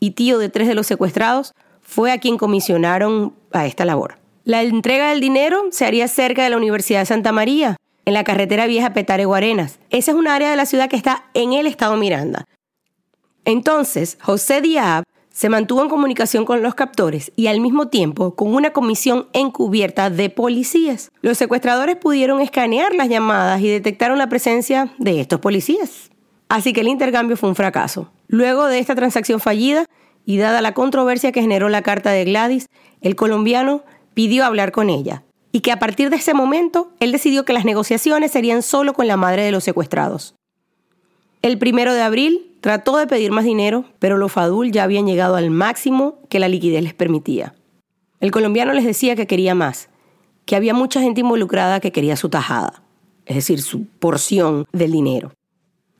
y 0.00 0.12
tío 0.12 0.38
de 0.38 0.48
tres 0.48 0.68
de 0.68 0.74
los 0.74 0.86
secuestrados, 0.86 1.54
fue 1.80 2.12
a 2.12 2.18
quien 2.18 2.38
comisionaron 2.38 3.34
a 3.52 3.66
esta 3.66 3.84
labor. 3.84 4.18
La 4.44 4.62
entrega 4.62 5.10
del 5.10 5.20
dinero 5.20 5.64
se 5.70 5.86
haría 5.86 6.08
cerca 6.08 6.42
de 6.42 6.50
la 6.50 6.56
Universidad 6.56 7.00
de 7.00 7.06
Santa 7.06 7.32
María, 7.32 7.76
en 8.04 8.14
la 8.14 8.24
carretera 8.24 8.66
vieja 8.66 8.92
Petare 8.92 9.24
Guarenas. 9.24 9.78
Esa 9.90 10.10
es 10.10 10.16
un 10.16 10.26
área 10.26 10.50
de 10.50 10.56
la 10.56 10.66
ciudad 10.66 10.88
que 10.88 10.96
está 10.96 11.26
en 11.34 11.52
el 11.52 11.66
estado 11.66 11.96
Miranda. 11.96 12.46
Entonces, 13.44 14.18
José 14.20 14.60
Diab 14.60 15.04
se 15.32 15.48
mantuvo 15.48 15.82
en 15.82 15.88
comunicación 15.88 16.44
con 16.44 16.62
los 16.62 16.74
captores 16.74 17.32
y 17.36 17.46
al 17.46 17.60
mismo 17.60 17.88
tiempo 17.88 18.34
con 18.34 18.54
una 18.54 18.72
comisión 18.72 19.26
encubierta 19.32 20.10
de 20.10 20.30
policías. 20.30 21.10
Los 21.22 21.38
secuestradores 21.38 21.96
pudieron 21.96 22.40
escanear 22.40 22.94
las 22.94 23.08
llamadas 23.08 23.60
y 23.60 23.68
detectaron 23.68 24.18
la 24.18 24.28
presencia 24.28 24.94
de 24.98 25.20
estos 25.20 25.40
policías. 25.40 26.10
Así 26.48 26.72
que 26.72 26.82
el 26.82 26.88
intercambio 26.88 27.36
fue 27.36 27.48
un 27.48 27.56
fracaso. 27.56 28.10
Luego 28.28 28.66
de 28.66 28.78
esta 28.78 28.94
transacción 28.94 29.40
fallida 29.40 29.86
y 30.26 30.36
dada 30.36 30.60
la 30.60 30.74
controversia 30.74 31.32
que 31.32 31.40
generó 31.40 31.68
la 31.68 31.82
carta 31.82 32.10
de 32.10 32.24
Gladys, 32.24 32.66
el 33.00 33.16
colombiano 33.16 33.82
pidió 34.14 34.44
hablar 34.44 34.70
con 34.70 34.90
ella 34.90 35.24
y 35.50 35.60
que 35.60 35.72
a 35.72 35.78
partir 35.78 36.10
de 36.10 36.16
ese 36.16 36.34
momento 36.34 36.92
él 37.00 37.12
decidió 37.12 37.44
que 37.44 37.52
las 37.52 37.64
negociaciones 37.64 38.32
serían 38.32 38.62
solo 38.62 38.92
con 38.92 39.06
la 39.06 39.16
madre 39.16 39.42
de 39.44 39.52
los 39.52 39.64
secuestrados. 39.64 40.34
El 41.42 41.58
primero 41.58 41.92
de 41.94 42.02
abril, 42.02 42.51
Trató 42.62 42.96
de 42.96 43.08
pedir 43.08 43.32
más 43.32 43.44
dinero, 43.44 43.86
pero 43.98 44.16
los 44.18 44.30
Fadul 44.30 44.70
ya 44.70 44.84
habían 44.84 45.04
llegado 45.04 45.34
al 45.34 45.50
máximo 45.50 46.20
que 46.28 46.38
la 46.38 46.46
liquidez 46.46 46.80
les 46.84 46.94
permitía. 46.94 47.56
El 48.20 48.30
colombiano 48.30 48.72
les 48.72 48.84
decía 48.84 49.16
que 49.16 49.26
quería 49.26 49.56
más, 49.56 49.88
que 50.44 50.54
había 50.54 50.72
mucha 50.72 51.00
gente 51.00 51.22
involucrada 51.22 51.80
que 51.80 51.90
quería 51.90 52.14
su 52.14 52.28
tajada. 52.28 52.84
es 53.26 53.34
decir, 53.34 53.60
su 53.60 53.86
porción 53.86 54.64
del 54.72 54.92
dinero. 54.92 55.32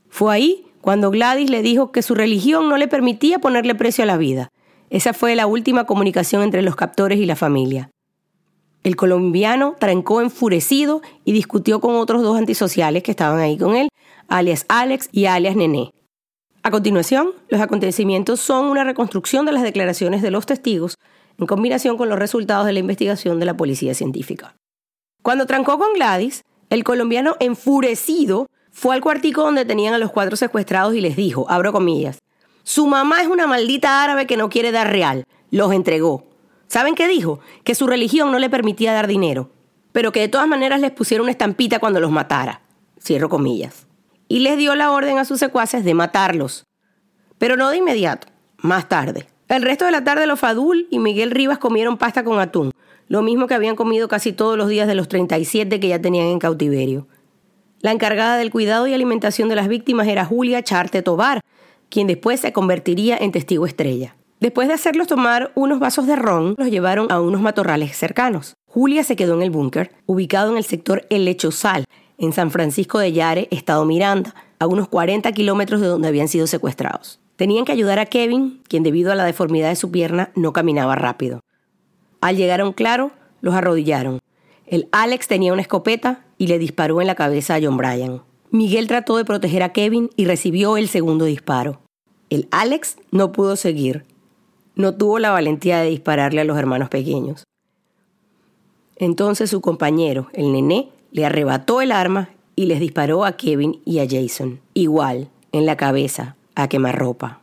Fue 0.08 0.32
ahí 0.32 0.64
cuando 0.80 1.10
Gladys 1.10 1.50
le 1.50 1.62
dijo 1.62 1.90
que 1.90 2.00
su 2.00 2.14
religión 2.14 2.68
no 2.68 2.76
le 2.76 2.86
permitía 2.86 3.40
ponerle 3.40 3.74
precio 3.74 4.04
a 4.04 4.06
la 4.06 4.16
vida. 4.16 4.48
Esa 4.88 5.14
fue 5.14 5.34
la 5.34 5.48
última 5.48 5.84
comunicación 5.84 6.44
entre 6.44 6.62
los 6.62 6.76
captores 6.76 7.18
y 7.18 7.26
la 7.26 7.34
familia. 7.34 7.90
El 8.84 8.94
colombiano 8.94 9.74
trancó 9.80 10.20
enfurecido 10.20 11.02
y 11.24 11.32
discutió 11.32 11.80
con 11.80 11.96
otros 11.96 12.22
dos 12.22 12.38
antisociales 12.38 13.02
que 13.02 13.10
estaban 13.10 13.40
ahí 13.40 13.58
con 13.58 13.74
él, 13.74 13.88
alias 14.28 14.64
Alex 14.68 15.08
y 15.10 15.26
alias 15.26 15.56
Nené. 15.56 15.90
A 16.64 16.70
continuación, 16.70 17.30
los 17.48 17.60
acontecimientos 17.60 18.40
son 18.40 18.66
una 18.66 18.84
reconstrucción 18.84 19.44
de 19.46 19.52
las 19.52 19.64
declaraciones 19.64 20.22
de 20.22 20.30
los 20.30 20.46
testigos 20.46 20.96
en 21.38 21.46
combinación 21.46 21.96
con 21.96 22.08
los 22.08 22.18
resultados 22.18 22.66
de 22.66 22.72
la 22.72 22.78
investigación 22.78 23.40
de 23.40 23.46
la 23.46 23.56
policía 23.56 23.94
científica. 23.94 24.54
Cuando 25.22 25.46
trancó 25.46 25.76
con 25.78 25.92
Gladys, 25.94 26.44
el 26.70 26.84
colombiano 26.84 27.34
enfurecido 27.40 28.46
fue 28.70 28.94
al 28.94 29.00
cuartico 29.00 29.42
donde 29.42 29.64
tenían 29.64 29.92
a 29.92 29.98
los 29.98 30.12
cuatro 30.12 30.36
secuestrados 30.36 30.94
y 30.94 31.00
les 31.00 31.16
dijo, 31.16 31.46
abro 31.48 31.72
comillas, 31.72 32.20
su 32.62 32.86
mamá 32.86 33.22
es 33.22 33.26
una 33.26 33.48
maldita 33.48 34.04
árabe 34.04 34.28
que 34.28 34.36
no 34.36 34.48
quiere 34.48 34.70
dar 34.70 34.90
real. 34.90 35.24
Los 35.50 35.72
entregó. 35.72 36.28
¿Saben 36.68 36.94
qué 36.94 37.08
dijo? 37.08 37.40
Que 37.64 37.74
su 37.74 37.88
religión 37.88 38.30
no 38.30 38.38
le 38.38 38.48
permitía 38.48 38.92
dar 38.92 39.08
dinero, 39.08 39.50
pero 39.90 40.12
que 40.12 40.20
de 40.20 40.28
todas 40.28 40.46
maneras 40.46 40.80
les 40.80 40.92
pusiera 40.92 41.22
una 41.22 41.32
estampita 41.32 41.80
cuando 41.80 41.98
los 41.98 42.12
matara. 42.12 42.62
Cierro 43.00 43.28
comillas. 43.28 43.86
Y 44.32 44.38
les 44.38 44.56
dio 44.56 44.74
la 44.74 44.92
orden 44.92 45.18
a 45.18 45.26
sus 45.26 45.38
secuaces 45.38 45.84
de 45.84 45.92
matarlos. 45.92 46.64
Pero 47.36 47.58
no 47.58 47.68
de 47.68 47.76
inmediato, 47.76 48.28
más 48.56 48.88
tarde. 48.88 49.26
El 49.46 49.60
resto 49.60 49.84
de 49.84 49.90
la 49.90 50.04
tarde 50.04 50.26
los 50.26 50.40
Fadul 50.40 50.88
y 50.90 51.00
Miguel 51.00 51.30
Rivas 51.30 51.58
comieron 51.58 51.98
pasta 51.98 52.24
con 52.24 52.40
atún, 52.40 52.72
lo 53.08 53.20
mismo 53.20 53.46
que 53.46 53.52
habían 53.52 53.76
comido 53.76 54.08
casi 54.08 54.32
todos 54.32 54.56
los 54.56 54.70
días 54.70 54.88
de 54.88 54.94
los 54.94 55.08
37 55.08 55.78
que 55.78 55.88
ya 55.88 56.00
tenían 56.00 56.28
en 56.28 56.38
cautiverio. 56.38 57.08
La 57.82 57.92
encargada 57.92 58.38
del 58.38 58.50
cuidado 58.50 58.86
y 58.86 58.94
alimentación 58.94 59.50
de 59.50 59.56
las 59.56 59.68
víctimas 59.68 60.08
era 60.08 60.24
Julia 60.24 60.62
Charte 60.62 61.02
Tobar, 61.02 61.42
quien 61.90 62.06
después 62.06 62.40
se 62.40 62.54
convertiría 62.54 63.18
en 63.18 63.32
testigo 63.32 63.66
estrella. 63.66 64.16
Después 64.40 64.66
de 64.66 64.72
hacerlos 64.72 65.08
tomar 65.08 65.52
unos 65.56 65.78
vasos 65.78 66.06
de 66.06 66.16
ron, 66.16 66.54
los 66.56 66.70
llevaron 66.70 67.12
a 67.12 67.20
unos 67.20 67.42
matorrales 67.42 67.94
cercanos. 67.98 68.54
Julia 68.66 69.04
se 69.04 69.14
quedó 69.14 69.34
en 69.34 69.42
el 69.42 69.50
búnker, 69.50 69.92
ubicado 70.06 70.50
en 70.52 70.56
el 70.56 70.64
sector 70.64 71.06
El 71.10 71.26
Lechosal, 71.26 71.84
en 72.22 72.32
San 72.32 72.52
Francisco 72.52 73.00
de 73.00 73.12
Yare, 73.12 73.48
estado 73.50 73.84
Miranda, 73.84 74.34
a 74.60 74.68
unos 74.68 74.86
40 74.86 75.32
kilómetros 75.32 75.80
de 75.80 75.88
donde 75.88 76.06
habían 76.06 76.28
sido 76.28 76.46
secuestrados. 76.46 77.18
Tenían 77.34 77.64
que 77.64 77.72
ayudar 77.72 77.98
a 77.98 78.06
Kevin, 78.06 78.62
quien 78.68 78.84
debido 78.84 79.10
a 79.10 79.16
la 79.16 79.24
deformidad 79.24 79.70
de 79.70 79.76
su 79.76 79.90
pierna 79.90 80.30
no 80.36 80.52
caminaba 80.52 80.94
rápido. 80.94 81.40
Al 82.20 82.36
llegar 82.36 82.60
a 82.60 82.64
un 82.64 82.72
claro, 82.72 83.10
los 83.40 83.54
arrodillaron. 83.54 84.20
El 84.66 84.88
Alex 84.92 85.26
tenía 85.26 85.52
una 85.52 85.62
escopeta 85.62 86.24
y 86.38 86.46
le 86.46 86.60
disparó 86.60 87.00
en 87.00 87.08
la 87.08 87.16
cabeza 87.16 87.56
a 87.56 87.60
John 87.60 87.76
Bryan. 87.76 88.22
Miguel 88.52 88.86
trató 88.86 89.16
de 89.16 89.24
proteger 89.24 89.64
a 89.64 89.72
Kevin 89.72 90.08
y 90.14 90.26
recibió 90.26 90.76
el 90.76 90.86
segundo 90.86 91.24
disparo. 91.24 91.80
El 92.30 92.46
Alex 92.52 92.98
no 93.10 93.32
pudo 93.32 93.56
seguir. 93.56 94.04
No 94.76 94.94
tuvo 94.94 95.18
la 95.18 95.32
valentía 95.32 95.80
de 95.80 95.90
dispararle 95.90 96.40
a 96.40 96.44
los 96.44 96.56
hermanos 96.56 96.88
pequeños. 96.88 97.42
Entonces 98.94 99.50
su 99.50 99.60
compañero, 99.60 100.28
el 100.34 100.52
nené, 100.52 100.88
le 101.12 101.26
arrebató 101.26 101.80
el 101.80 101.92
arma 101.92 102.30
y 102.56 102.66
les 102.66 102.80
disparó 102.80 103.24
a 103.24 103.36
Kevin 103.36 103.80
y 103.84 104.00
a 104.00 104.06
Jason, 104.08 104.60
igual, 104.74 105.28
en 105.52 105.66
la 105.66 105.76
cabeza, 105.76 106.36
a 106.54 106.68
quemarropa. 106.68 107.40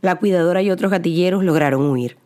La 0.00 0.16
cuidadora 0.16 0.62
y 0.62 0.70
otros 0.70 0.90
gatilleros 0.90 1.44
lograron 1.44 1.82
huir. 1.82 2.16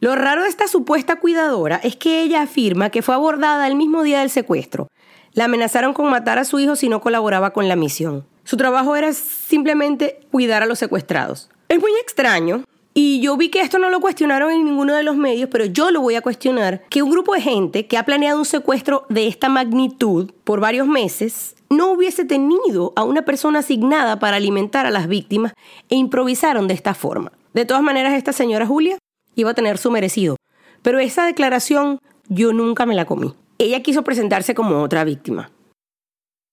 Lo 0.00 0.14
raro 0.14 0.42
de 0.42 0.50
esta 0.50 0.68
supuesta 0.68 1.16
cuidadora 1.16 1.76
es 1.82 1.96
que 1.96 2.22
ella 2.22 2.42
afirma 2.42 2.90
que 2.90 3.00
fue 3.00 3.14
abordada 3.14 3.66
el 3.66 3.74
mismo 3.74 4.02
día 4.02 4.20
del 4.20 4.28
secuestro. 4.28 4.88
La 5.32 5.46
amenazaron 5.46 5.94
con 5.94 6.10
matar 6.10 6.38
a 6.38 6.44
su 6.44 6.58
hijo 6.58 6.76
si 6.76 6.88
no 6.88 7.00
colaboraba 7.00 7.52
con 7.52 7.68
la 7.68 7.76
misión. 7.76 8.26
Su 8.44 8.58
trabajo 8.58 8.94
era 8.96 9.12
simplemente 9.14 10.20
cuidar 10.30 10.62
a 10.62 10.66
los 10.66 10.78
secuestrados. 10.78 11.48
Es 11.68 11.80
muy 11.80 11.90
extraño. 12.02 12.64
Y 12.96 13.20
yo 13.20 13.36
vi 13.36 13.48
que 13.48 13.60
esto 13.60 13.80
no 13.80 13.90
lo 13.90 14.00
cuestionaron 14.00 14.52
en 14.52 14.64
ninguno 14.64 14.94
de 14.94 15.02
los 15.02 15.16
medios, 15.16 15.50
pero 15.50 15.64
yo 15.64 15.90
lo 15.90 16.00
voy 16.00 16.14
a 16.14 16.22
cuestionar, 16.22 16.84
que 16.88 17.02
un 17.02 17.10
grupo 17.10 17.34
de 17.34 17.40
gente 17.40 17.86
que 17.88 17.98
ha 17.98 18.04
planeado 18.04 18.38
un 18.38 18.44
secuestro 18.44 19.04
de 19.08 19.26
esta 19.26 19.48
magnitud 19.48 20.30
por 20.44 20.60
varios 20.60 20.86
meses 20.86 21.56
no 21.70 21.90
hubiese 21.90 22.24
tenido 22.24 22.92
a 22.94 23.02
una 23.02 23.22
persona 23.22 23.58
asignada 23.58 24.20
para 24.20 24.36
alimentar 24.36 24.86
a 24.86 24.92
las 24.92 25.08
víctimas 25.08 25.54
e 25.88 25.96
improvisaron 25.96 26.68
de 26.68 26.74
esta 26.74 26.94
forma. 26.94 27.32
De 27.52 27.64
todas 27.64 27.82
maneras, 27.82 28.14
esta 28.14 28.32
señora 28.32 28.64
Julia 28.64 28.96
iba 29.34 29.50
a 29.50 29.54
tener 29.54 29.76
su 29.76 29.90
merecido. 29.90 30.36
Pero 30.82 31.00
esa 31.00 31.26
declaración 31.26 31.98
yo 32.28 32.52
nunca 32.52 32.86
me 32.86 32.94
la 32.94 33.06
comí. 33.06 33.34
Ella 33.58 33.82
quiso 33.82 34.04
presentarse 34.04 34.54
como 34.54 34.82
otra 34.82 35.02
víctima. 35.02 35.50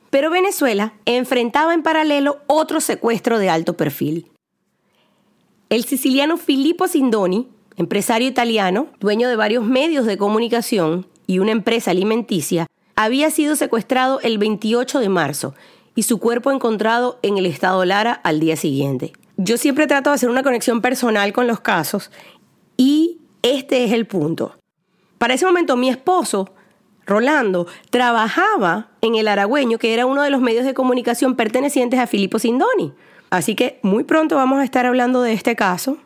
Pero 0.09 0.31
Venezuela 0.31 0.93
enfrentaba 1.05 1.75
en 1.75 1.83
paralelo 1.83 2.39
otro 2.47 2.81
secuestro 2.81 3.37
de 3.37 3.49
alto 3.49 3.77
perfil. 3.77 4.30
El 5.71 5.85
siciliano 5.85 6.35
Filippo 6.35 6.89
Sindoni, 6.89 7.47
empresario 7.77 8.27
italiano, 8.27 8.87
dueño 8.99 9.29
de 9.29 9.37
varios 9.37 9.63
medios 9.63 10.05
de 10.05 10.17
comunicación 10.17 11.07
y 11.27 11.39
una 11.39 11.53
empresa 11.53 11.91
alimenticia, 11.91 12.67
había 12.97 13.31
sido 13.31 13.55
secuestrado 13.55 14.19
el 14.19 14.37
28 14.37 14.99
de 14.99 15.07
marzo 15.07 15.55
y 15.95 16.03
su 16.03 16.19
cuerpo 16.19 16.51
encontrado 16.51 17.19
en 17.21 17.37
el 17.37 17.45
estado 17.45 17.85
Lara 17.85 18.11
al 18.11 18.41
día 18.41 18.57
siguiente. 18.57 19.13
Yo 19.37 19.55
siempre 19.55 19.87
trato 19.87 20.09
de 20.09 20.15
hacer 20.15 20.29
una 20.29 20.43
conexión 20.43 20.81
personal 20.81 21.31
con 21.31 21.47
los 21.47 21.61
casos 21.61 22.11
y 22.75 23.19
este 23.41 23.85
es 23.85 23.93
el 23.93 24.07
punto. 24.07 24.57
Para 25.19 25.35
ese 25.35 25.45
momento 25.45 25.77
mi 25.77 25.87
esposo, 25.87 26.53
Rolando, 27.05 27.65
trabajaba 27.91 28.89
en 28.99 29.15
el 29.15 29.29
Aragüeño, 29.29 29.77
que 29.77 29.93
era 29.93 30.05
uno 30.05 30.21
de 30.21 30.31
los 30.31 30.41
medios 30.41 30.65
de 30.65 30.73
comunicación 30.73 31.37
pertenecientes 31.37 31.97
a 31.97 32.07
Filippo 32.07 32.39
Sindoni. 32.39 32.91
Así 33.31 33.55
que 33.55 33.79
muy 33.81 34.03
pronto 34.03 34.35
vamos 34.35 34.59
a 34.59 34.63
estar 34.63 34.85
hablando 34.85 35.21
de 35.21 35.33
este 35.33 35.55
caso 35.55 35.97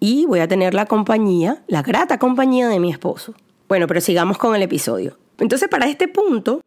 y 0.00 0.26
voy 0.26 0.40
a 0.40 0.48
tener 0.48 0.74
la 0.74 0.84
compañía, 0.84 1.64
la 1.66 1.82
grata 1.82 2.18
compañía 2.18 2.68
de 2.68 2.78
mi 2.78 2.90
esposo. 2.90 3.34
Bueno, 3.68 3.86
pero 3.86 4.02
sigamos 4.02 4.36
con 4.36 4.54
el 4.54 4.62
episodio. 4.62 5.18
Entonces, 5.38 5.68
para 5.68 5.88
este 5.88 6.08
punto, 6.08 6.60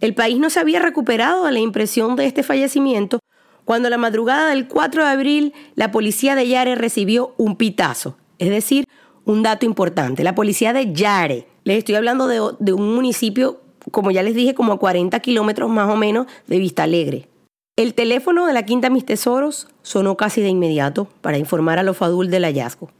el 0.00 0.14
país 0.14 0.38
no 0.38 0.50
se 0.50 0.60
había 0.60 0.80
recuperado 0.80 1.46
de 1.46 1.52
la 1.52 1.60
impresión 1.60 2.14
de 2.14 2.26
este 2.26 2.42
fallecimiento 2.42 3.20
cuando 3.64 3.88
la 3.88 3.96
madrugada 3.96 4.50
del 4.50 4.68
4 4.68 5.02
de 5.02 5.10
abril 5.10 5.54
la 5.76 5.90
policía 5.90 6.34
de 6.34 6.46
Yare 6.46 6.74
recibió 6.74 7.34
un 7.38 7.56
pitazo, 7.56 8.18
es 8.38 8.50
decir, 8.50 8.84
un 9.24 9.42
dato 9.42 9.64
importante. 9.64 10.22
La 10.22 10.34
policía 10.34 10.74
de 10.74 10.92
Yare, 10.92 11.48
les 11.64 11.78
estoy 11.78 11.94
hablando 11.94 12.26
de, 12.26 12.72
un 12.74 12.94
municipio, 12.94 13.62
como 13.90 14.10
ya 14.10 14.22
les 14.22 14.34
dije, 14.34 14.54
como 14.54 14.74
a 14.74 14.78
40 14.78 15.18
kilómetros 15.20 15.70
más 15.70 15.88
o 15.88 15.96
menos 15.96 16.26
de 16.46 16.58
Vista 16.58 16.82
Alegre. 16.82 17.28
El 17.76 17.94
teléfono 17.94 18.46
de 18.46 18.52
la 18.52 18.64
Quinta 18.64 18.88
Mis 18.88 19.04
Tesoros 19.04 19.66
sonó 19.82 20.16
casi 20.16 20.40
de 20.40 20.48
inmediato 20.48 21.08
para 21.20 21.38
informar 21.38 21.80
a 21.80 21.82
los 21.82 21.96
Fadul 21.96 22.30
del 22.30 22.44
hallazgo. 22.44 22.92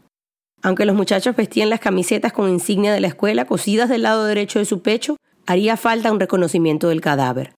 Aunque 0.63 0.85
los 0.85 0.97
muchachos 0.97 1.37
vestían 1.37 1.71
las 1.71 1.79
camisetas 1.79 2.33
con 2.33 2.51
insignia 2.51 2.93
de 2.93 2.99
la 2.99 3.07
escuela 3.07 3.45
cosidas 3.45 3.89
del 3.89 4.03
lado 4.03 4.25
derecho 4.25 4.59
de 4.59 4.65
su 4.65 4.83
pecho, 4.83 5.17
haría 5.47 5.77
falta 5.77 6.11
un 6.11 6.19
reconocimiento 6.19 6.89
del 6.89 7.01
cadáver. 7.01 7.55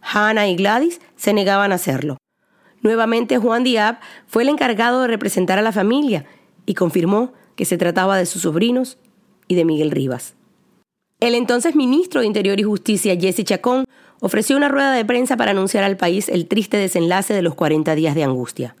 Hannah 0.00 0.46
y 0.46 0.54
Gladys 0.54 1.00
se 1.16 1.32
negaban 1.32 1.72
a 1.72 1.74
hacerlo. 1.74 2.18
Nuevamente 2.82 3.38
Juan 3.38 3.64
Diab 3.64 3.98
fue 4.28 4.44
el 4.44 4.48
encargado 4.48 5.02
de 5.02 5.08
representar 5.08 5.58
a 5.58 5.62
la 5.62 5.72
familia 5.72 6.24
y 6.66 6.74
confirmó 6.74 7.32
que 7.56 7.64
se 7.64 7.78
trataba 7.78 8.16
de 8.16 8.26
sus 8.26 8.42
sobrinos 8.42 8.96
y 9.48 9.56
de 9.56 9.64
Miguel 9.64 9.90
Rivas. 9.90 10.36
El 11.20 11.34
entonces 11.34 11.76
ministro 11.76 12.22
de 12.22 12.26
Interior 12.26 12.58
y 12.58 12.62
Justicia, 12.62 13.14
Jesse 13.14 13.44
Chacón, 13.44 13.84
ofreció 14.20 14.56
una 14.56 14.68
rueda 14.68 14.92
de 14.92 15.04
prensa 15.04 15.36
para 15.36 15.50
anunciar 15.50 15.84
al 15.84 15.98
país 15.98 16.30
el 16.30 16.48
triste 16.48 16.78
desenlace 16.78 17.34
de 17.34 17.42
los 17.42 17.54
40 17.54 17.94
días 17.94 18.14
de 18.14 18.24
angustia. 18.24 18.74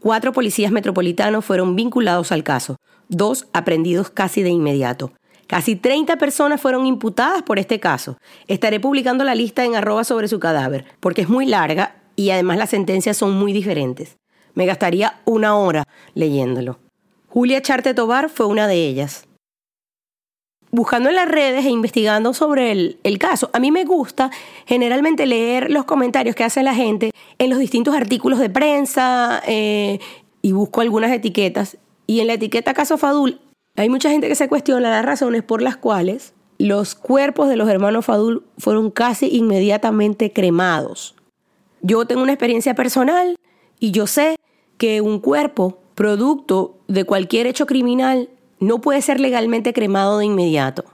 Cuatro 0.00 0.32
policías 0.32 0.72
metropolitanos 0.72 1.44
fueron 1.44 1.76
vinculados 1.76 2.32
al 2.32 2.42
caso, 2.42 2.78
dos 3.08 3.46
aprendidos 3.52 4.10
casi 4.10 4.42
de 4.42 4.50
inmediato. 4.50 5.12
Casi 5.46 5.76
30 5.76 6.16
personas 6.16 6.60
fueron 6.60 6.84
imputadas 6.84 7.44
por 7.44 7.60
este 7.60 7.78
caso. 7.78 8.18
Estaré 8.48 8.80
publicando 8.80 9.22
la 9.22 9.36
lista 9.36 9.64
en 9.64 9.76
arroba 9.76 10.02
sobre 10.02 10.26
su 10.26 10.40
cadáver, 10.40 10.84
porque 10.98 11.22
es 11.22 11.28
muy 11.28 11.46
larga 11.46 12.02
y 12.16 12.30
además 12.30 12.58
las 12.58 12.70
sentencias 12.70 13.16
son 13.16 13.32
muy 13.34 13.52
diferentes. 13.52 14.16
Me 14.54 14.66
gastaría 14.66 15.20
una 15.24 15.56
hora 15.56 15.84
leyéndolo. 16.14 16.80
Julia 17.28 17.62
Charte 17.62 17.94
Tobar 17.94 18.30
fue 18.30 18.46
una 18.46 18.66
de 18.66 18.84
ellas. 18.84 19.25
Buscando 20.76 21.08
en 21.08 21.16
las 21.16 21.26
redes 21.26 21.64
e 21.64 21.70
investigando 21.70 22.34
sobre 22.34 22.70
el, 22.70 23.18
caso, 23.18 23.48
a 23.54 23.60
mí 23.60 23.70
me 23.70 23.86
gusta 23.86 24.30
generalmente 24.66 25.24
leer 25.24 25.70
los 25.70 25.86
comentarios 25.86 26.36
que 26.36 26.44
hace 26.44 26.62
la 26.62 26.74
gente 26.74 27.12
en 27.38 27.48
los 27.48 27.58
distintos 27.58 27.94
artículos 27.94 28.38
de 28.40 28.50
prensa 28.50 29.42
eh, 29.46 30.00
y 30.42 30.52
busco 30.52 30.82
algunas 30.82 31.10
etiquetas. 31.12 31.78
Y 32.06 32.20
en 32.20 32.26
la 32.26 32.34
etiqueta 32.34 32.74
Caso 32.74 32.98
Fadul 32.98 33.40
hay 33.76 33.88
mucha 33.88 34.10
gente 34.10 34.28
que 34.28 34.34
se 34.34 34.50
cuestiona 34.50 34.90
las 34.90 35.02
razones 35.02 35.42
por 35.42 35.62
las 35.62 35.78
cuales 35.78 36.34
los 36.58 36.94
cuerpos 36.94 37.48
de 37.48 37.56
los 37.56 37.70
hermanos 37.70 38.04
Fadul 38.04 38.44
fueron 38.58 38.90
casi 38.90 39.34
inmediatamente 39.34 40.34
cremados. 40.34 41.14
Yo 41.80 42.04
tengo 42.04 42.22
una 42.22 42.32
experiencia 42.32 42.74
personal 42.74 43.36
y 43.80 43.92
yo 43.92 44.06
sé 44.06 44.36
que 44.76 45.00
un 45.00 45.20
cuerpo 45.20 45.78
producto 45.94 46.76
de 46.86 47.04
cualquier 47.04 47.46
hecho 47.46 47.64
criminal 47.64 48.28
no 48.58 48.80
puede 48.80 49.02
ser 49.02 49.20
legalmente 49.20 49.72
cremado 49.72 50.18
de 50.18 50.26
inmediato. 50.26 50.84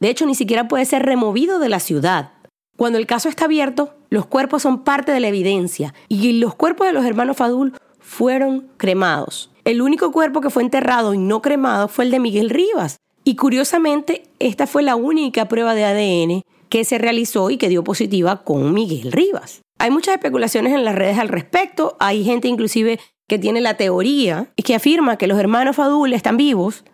De 0.00 0.08
hecho, 0.10 0.26
ni 0.26 0.34
siquiera 0.34 0.68
puede 0.68 0.84
ser 0.84 1.04
removido 1.04 1.58
de 1.58 1.68
la 1.68 1.80
ciudad. 1.80 2.32
Cuando 2.76 2.98
el 2.98 3.06
caso 3.06 3.28
está 3.28 3.44
abierto, 3.44 3.94
los 4.10 4.26
cuerpos 4.26 4.62
son 4.62 4.84
parte 4.84 5.12
de 5.12 5.20
la 5.20 5.28
evidencia 5.28 5.94
y 6.08 6.32
los 6.34 6.54
cuerpos 6.54 6.86
de 6.86 6.92
los 6.92 7.04
hermanos 7.04 7.36
Fadul 7.36 7.74
fueron 8.00 8.68
cremados. 8.76 9.50
El 9.64 9.80
único 9.80 10.12
cuerpo 10.12 10.40
que 10.40 10.50
fue 10.50 10.62
enterrado 10.62 11.14
y 11.14 11.18
no 11.18 11.40
cremado 11.40 11.88
fue 11.88 12.04
el 12.04 12.10
de 12.10 12.20
Miguel 12.20 12.50
Rivas. 12.50 12.96
Y 13.24 13.36
curiosamente, 13.36 14.24
esta 14.38 14.66
fue 14.66 14.82
la 14.82 14.96
única 14.96 15.48
prueba 15.48 15.74
de 15.74 15.84
ADN 15.84 16.42
que 16.68 16.84
se 16.84 16.98
realizó 16.98 17.50
y 17.50 17.56
que 17.56 17.68
dio 17.68 17.82
positiva 17.84 18.44
con 18.44 18.74
Miguel 18.74 19.12
Rivas. 19.12 19.62
Hay 19.78 19.90
muchas 19.90 20.14
especulaciones 20.14 20.74
en 20.74 20.84
las 20.84 20.94
redes 20.94 21.18
al 21.18 21.28
respecto. 21.28 21.96
Hay 22.00 22.24
gente 22.24 22.48
inclusive 22.48 23.00
que 23.26 23.38
tiene 23.38 23.60
la 23.60 23.76
teoría 23.76 24.52
y 24.56 24.62
que 24.62 24.74
afirma 24.74 25.16
que 25.16 25.26
los 25.26 25.38
hermanos 25.38 25.76
Fadul 25.76 26.12
están 26.12 26.36
vivos 26.36 26.84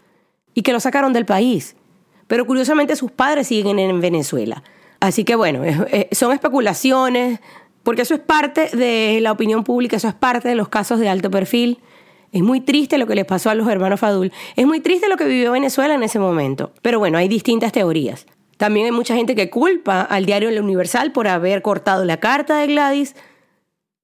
y 0.54 0.62
que 0.62 0.72
los 0.72 0.82
sacaron 0.82 1.12
del 1.12 1.26
país. 1.26 1.76
Pero 2.26 2.46
curiosamente 2.46 2.96
sus 2.96 3.10
padres 3.10 3.48
siguen 3.48 3.78
en 3.78 4.00
Venezuela. 4.00 4.62
Así 5.00 5.24
que 5.24 5.34
bueno, 5.34 5.62
son 6.12 6.32
especulaciones, 6.32 7.40
porque 7.82 8.02
eso 8.02 8.14
es 8.14 8.20
parte 8.20 8.68
de 8.76 9.18
la 9.20 9.32
opinión 9.32 9.64
pública, 9.64 9.96
eso 9.96 10.08
es 10.08 10.14
parte 10.14 10.48
de 10.48 10.54
los 10.54 10.68
casos 10.68 11.00
de 11.00 11.08
alto 11.08 11.30
perfil. 11.30 11.78
Es 12.32 12.42
muy 12.42 12.60
triste 12.60 12.98
lo 12.98 13.06
que 13.06 13.14
les 13.14 13.24
pasó 13.24 13.50
a 13.50 13.54
los 13.54 13.66
hermanos 13.68 13.98
Fadul. 13.98 14.32
Es 14.54 14.66
muy 14.66 14.80
triste 14.80 15.08
lo 15.08 15.16
que 15.16 15.24
vivió 15.24 15.52
Venezuela 15.52 15.94
en 15.94 16.02
ese 16.02 16.18
momento. 16.18 16.72
Pero 16.82 16.98
bueno, 16.98 17.18
hay 17.18 17.26
distintas 17.26 17.72
teorías. 17.72 18.26
También 18.56 18.86
hay 18.86 18.92
mucha 18.92 19.16
gente 19.16 19.34
que 19.34 19.50
culpa 19.50 20.02
al 20.02 20.26
diario 20.26 20.50
El 20.50 20.60
Universal 20.60 21.12
por 21.12 21.26
haber 21.26 21.62
cortado 21.62 22.04
la 22.04 22.18
carta 22.18 22.58
de 22.58 22.66
Gladys. 22.66 23.16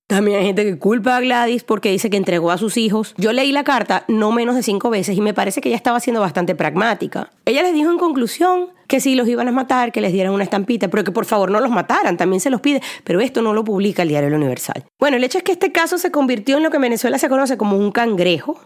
También 0.07 0.39
hay 0.39 0.47
gente 0.47 0.65
que 0.65 0.79
culpa 0.79 1.17
a 1.17 1.21
Gladys 1.21 1.65
porque 1.65 1.91
dice 1.91 2.11
que 2.11 2.17
entregó 2.17 2.53
a 2.53 2.59
sus 2.59 2.77
hijos. 2.77 3.13
Yo 3.19 3.33
leí 3.33 3.51
la 3.51 3.65
carta 3.65 4.05
no 4.07 4.31
menos 4.31 4.55
de 4.55 4.63
cinco 4.63 4.89
veces 4.89 5.17
y 5.17 5.21
me 5.21 5.35
parece 5.35 5.61
que 5.61 5.69
ella 5.69 5.77
estaba 5.77 5.99
siendo 5.99 6.21
bastante 6.21 6.55
pragmática. 6.55 7.31
Ella 7.45 7.63
les 7.63 7.75
dijo 7.75 7.91
en 7.91 7.99
conclusión 7.99 8.69
que 8.87 9.01
si 9.01 9.17
los 9.17 9.27
iban 9.27 9.49
a 9.49 9.53
matar, 9.53 9.91
que 9.91 10.01
les 10.01 10.13
dieran 10.13 10.33
una 10.33 10.45
estampita, 10.45 10.87
pero 10.87 11.03
que 11.03 11.11
por 11.11 11.25
favor 11.25 11.51
no 11.51 11.59
los 11.59 11.71
mataran, 11.71 12.17
también 12.17 12.39
se 12.39 12.51
los 12.51 12.61
pide, 12.61 12.81
pero 13.03 13.21
esto 13.21 13.43
no 13.43 13.53
lo 13.53 13.65
publica 13.65 14.03
el 14.03 14.09
diario 14.11 14.33
Universal. 14.37 14.85
Bueno, 15.01 15.17
el 15.17 15.25
hecho 15.25 15.39
es 15.39 15.45
que 15.45 15.51
este 15.51 15.73
caso 15.73 15.99
se 15.99 16.13
convirtió 16.13 16.57
en 16.59 16.63
lo 16.63 16.71
que 16.71 16.77
en 16.77 16.83
Venezuela 16.83 17.19
se 17.19 17.29
conoce 17.29 17.57
como 17.57 17.77
un 17.77 17.91
cangrejo, 17.91 18.61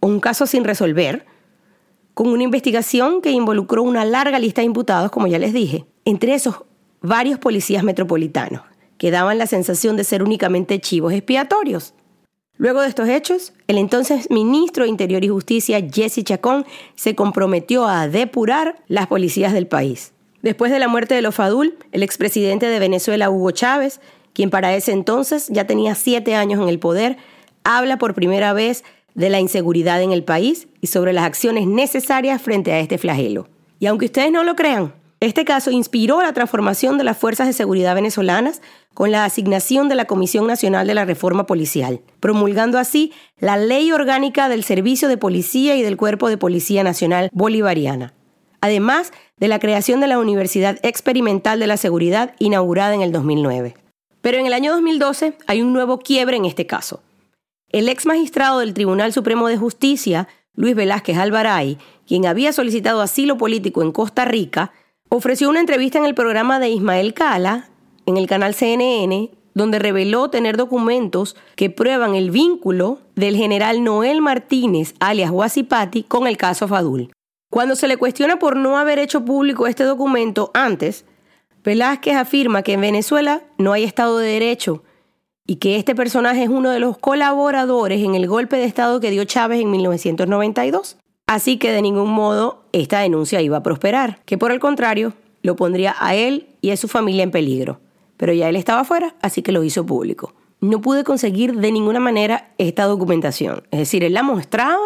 o 0.00 0.06
un 0.06 0.20
caso 0.20 0.46
sin 0.46 0.64
resolver, 0.64 1.26
con 2.14 2.28
una 2.28 2.42
investigación 2.42 3.20
que 3.20 3.32
involucró 3.32 3.82
una 3.82 4.06
larga 4.06 4.38
lista 4.38 4.62
de 4.62 4.66
imputados, 4.66 5.10
como 5.10 5.26
ya 5.26 5.38
les 5.38 5.52
dije, 5.52 5.84
entre 6.06 6.32
esos 6.32 6.64
varios 7.02 7.38
policías 7.38 7.84
metropolitanos 7.84 8.62
que 8.98 9.10
daban 9.10 9.38
la 9.38 9.46
sensación 9.46 9.96
de 9.96 10.04
ser 10.04 10.22
únicamente 10.22 10.80
chivos 10.80 11.12
expiatorios. 11.12 11.94
Luego 12.58 12.80
de 12.80 12.88
estos 12.88 13.08
hechos, 13.08 13.52
el 13.66 13.76
entonces 13.76 14.30
ministro 14.30 14.84
de 14.84 14.90
Interior 14.90 15.22
y 15.22 15.28
Justicia, 15.28 15.86
Jesse 15.92 16.24
Chacón, 16.24 16.64
se 16.94 17.14
comprometió 17.14 17.86
a 17.86 18.08
depurar 18.08 18.76
las 18.88 19.08
policías 19.08 19.52
del 19.52 19.66
país. 19.66 20.12
Después 20.42 20.72
de 20.72 20.78
la 20.78 20.88
muerte 20.88 21.14
de 21.14 21.22
los 21.22 21.34
Fadul, 21.34 21.76
el 21.92 22.02
expresidente 22.02 22.66
de 22.66 22.78
Venezuela, 22.78 23.30
Hugo 23.30 23.50
Chávez, 23.50 24.00
quien 24.32 24.48
para 24.48 24.74
ese 24.74 24.92
entonces 24.92 25.48
ya 25.48 25.66
tenía 25.66 25.94
siete 25.94 26.34
años 26.34 26.60
en 26.62 26.68
el 26.68 26.78
poder, 26.78 27.18
habla 27.64 27.98
por 27.98 28.14
primera 28.14 28.52
vez 28.52 28.84
de 29.14 29.28
la 29.28 29.40
inseguridad 29.40 30.00
en 30.02 30.12
el 30.12 30.24
país 30.24 30.68
y 30.80 30.86
sobre 30.86 31.12
las 31.12 31.24
acciones 31.24 31.66
necesarias 31.66 32.40
frente 32.40 32.72
a 32.72 32.80
este 32.80 32.96
flagelo. 32.96 33.48
Y 33.80 33.86
aunque 33.86 34.06
ustedes 34.06 34.30
no 34.30 34.44
lo 34.44 34.56
crean, 34.56 34.94
este 35.20 35.46
caso 35.46 35.70
inspiró 35.70 36.20
la 36.20 36.34
transformación 36.34 36.98
de 36.98 37.04
las 37.04 37.16
fuerzas 37.16 37.46
de 37.46 37.54
seguridad 37.54 37.94
venezolanas 37.94 38.60
con 38.92 39.10
la 39.10 39.24
asignación 39.24 39.88
de 39.88 39.94
la 39.94 40.04
Comisión 40.04 40.46
Nacional 40.46 40.86
de 40.86 40.94
la 40.94 41.06
Reforma 41.06 41.46
Policial, 41.46 42.00
promulgando 42.20 42.78
así 42.78 43.12
la 43.38 43.56
Ley 43.56 43.92
Orgánica 43.92 44.50
del 44.50 44.62
Servicio 44.62 45.08
de 45.08 45.16
Policía 45.16 45.74
y 45.76 45.82
del 45.82 45.96
Cuerpo 45.96 46.28
de 46.28 46.36
Policía 46.36 46.84
Nacional 46.84 47.30
Bolivariana, 47.32 48.12
además 48.60 49.12
de 49.38 49.48
la 49.48 49.58
creación 49.58 50.00
de 50.00 50.06
la 50.06 50.18
Universidad 50.18 50.78
Experimental 50.82 51.60
de 51.60 51.66
la 51.66 51.78
Seguridad 51.78 52.34
inaugurada 52.38 52.94
en 52.94 53.00
el 53.00 53.12
2009. 53.12 53.74
Pero 54.20 54.38
en 54.38 54.46
el 54.46 54.52
año 54.52 54.72
2012 54.72 55.38
hay 55.46 55.62
un 55.62 55.72
nuevo 55.72 55.98
quiebre 55.98 56.36
en 56.36 56.44
este 56.44 56.66
caso. 56.66 57.02
El 57.70 57.88
ex 57.88 58.04
magistrado 58.04 58.58
del 58.58 58.74
Tribunal 58.74 59.14
Supremo 59.14 59.48
de 59.48 59.56
Justicia, 59.56 60.28
Luis 60.54 60.74
Velázquez 60.74 61.16
Alvaray, 61.16 61.78
quien 62.06 62.26
había 62.26 62.52
solicitado 62.52 63.00
asilo 63.00 63.38
político 63.38 63.82
en 63.82 63.92
Costa 63.92 64.24
Rica, 64.24 64.72
ofreció 65.08 65.48
una 65.48 65.60
entrevista 65.60 65.98
en 65.98 66.04
el 66.04 66.14
programa 66.14 66.58
de 66.58 66.68
Ismael 66.68 67.14
Cala, 67.14 67.68
en 68.06 68.16
el 68.16 68.26
canal 68.26 68.54
CNN, 68.54 69.30
donde 69.54 69.78
reveló 69.78 70.28
tener 70.28 70.56
documentos 70.56 71.36
que 71.54 71.70
prueban 71.70 72.14
el 72.14 72.30
vínculo 72.30 72.98
del 73.14 73.36
general 73.36 73.82
Noel 73.82 74.20
Martínez, 74.20 74.94
alias 75.00 75.30
Guasipati, 75.30 76.02
con 76.02 76.26
el 76.26 76.36
caso 76.36 76.68
Fadul. 76.68 77.10
Cuando 77.50 77.76
se 77.76 77.88
le 77.88 77.96
cuestiona 77.96 78.38
por 78.38 78.56
no 78.56 78.76
haber 78.76 78.98
hecho 78.98 79.24
público 79.24 79.66
este 79.66 79.84
documento 79.84 80.50
antes, 80.52 81.06
Velázquez 81.64 82.16
afirma 82.16 82.62
que 82.62 82.74
en 82.74 82.82
Venezuela 82.82 83.42
no 83.56 83.72
hay 83.72 83.84
Estado 83.84 84.18
de 84.18 84.28
Derecho 84.28 84.82
y 85.46 85.56
que 85.56 85.76
este 85.76 85.94
personaje 85.94 86.42
es 86.42 86.48
uno 86.48 86.70
de 86.70 86.80
los 86.80 86.98
colaboradores 86.98 88.04
en 88.04 88.14
el 88.14 88.26
golpe 88.26 88.56
de 88.56 88.64
Estado 88.64 89.00
que 89.00 89.10
dio 89.10 89.24
Chávez 89.24 89.60
en 89.60 89.70
1992. 89.70 90.98
Así 91.26 91.58
que 91.58 91.72
de 91.72 91.82
ningún 91.82 92.10
modo 92.10 92.62
esta 92.72 93.00
denuncia 93.00 93.40
iba 93.42 93.56
a 93.56 93.62
prosperar, 93.62 94.20
que 94.24 94.38
por 94.38 94.52
el 94.52 94.60
contrario 94.60 95.14
lo 95.42 95.56
pondría 95.56 95.94
a 95.98 96.14
él 96.14 96.48
y 96.60 96.70
a 96.70 96.76
su 96.76 96.88
familia 96.88 97.24
en 97.24 97.30
peligro. 97.30 97.80
Pero 98.16 98.32
ya 98.32 98.48
él 98.48 98.56
estaba 98.56 98.80
afuera, 98.80 99.16
así 99.22 99.42
que 99.42 99.52
lo 99.52 99.62
hizo 99.64 99.84
público. 99.84 100.34
No 100.60 100.80
pude 100.80 101.04
conseguir 101.04 101.54
de 101.54 101.72
ninguna 101.72 102.00
manera 102.00 102.54
esta 102.58 102.84
documentación. 102.84 103.64
Es 103.70 103.80
decir, 103.80 104.04
él 104.04 104.14
la 104.14 104.22
mostraba, 104.22 104.78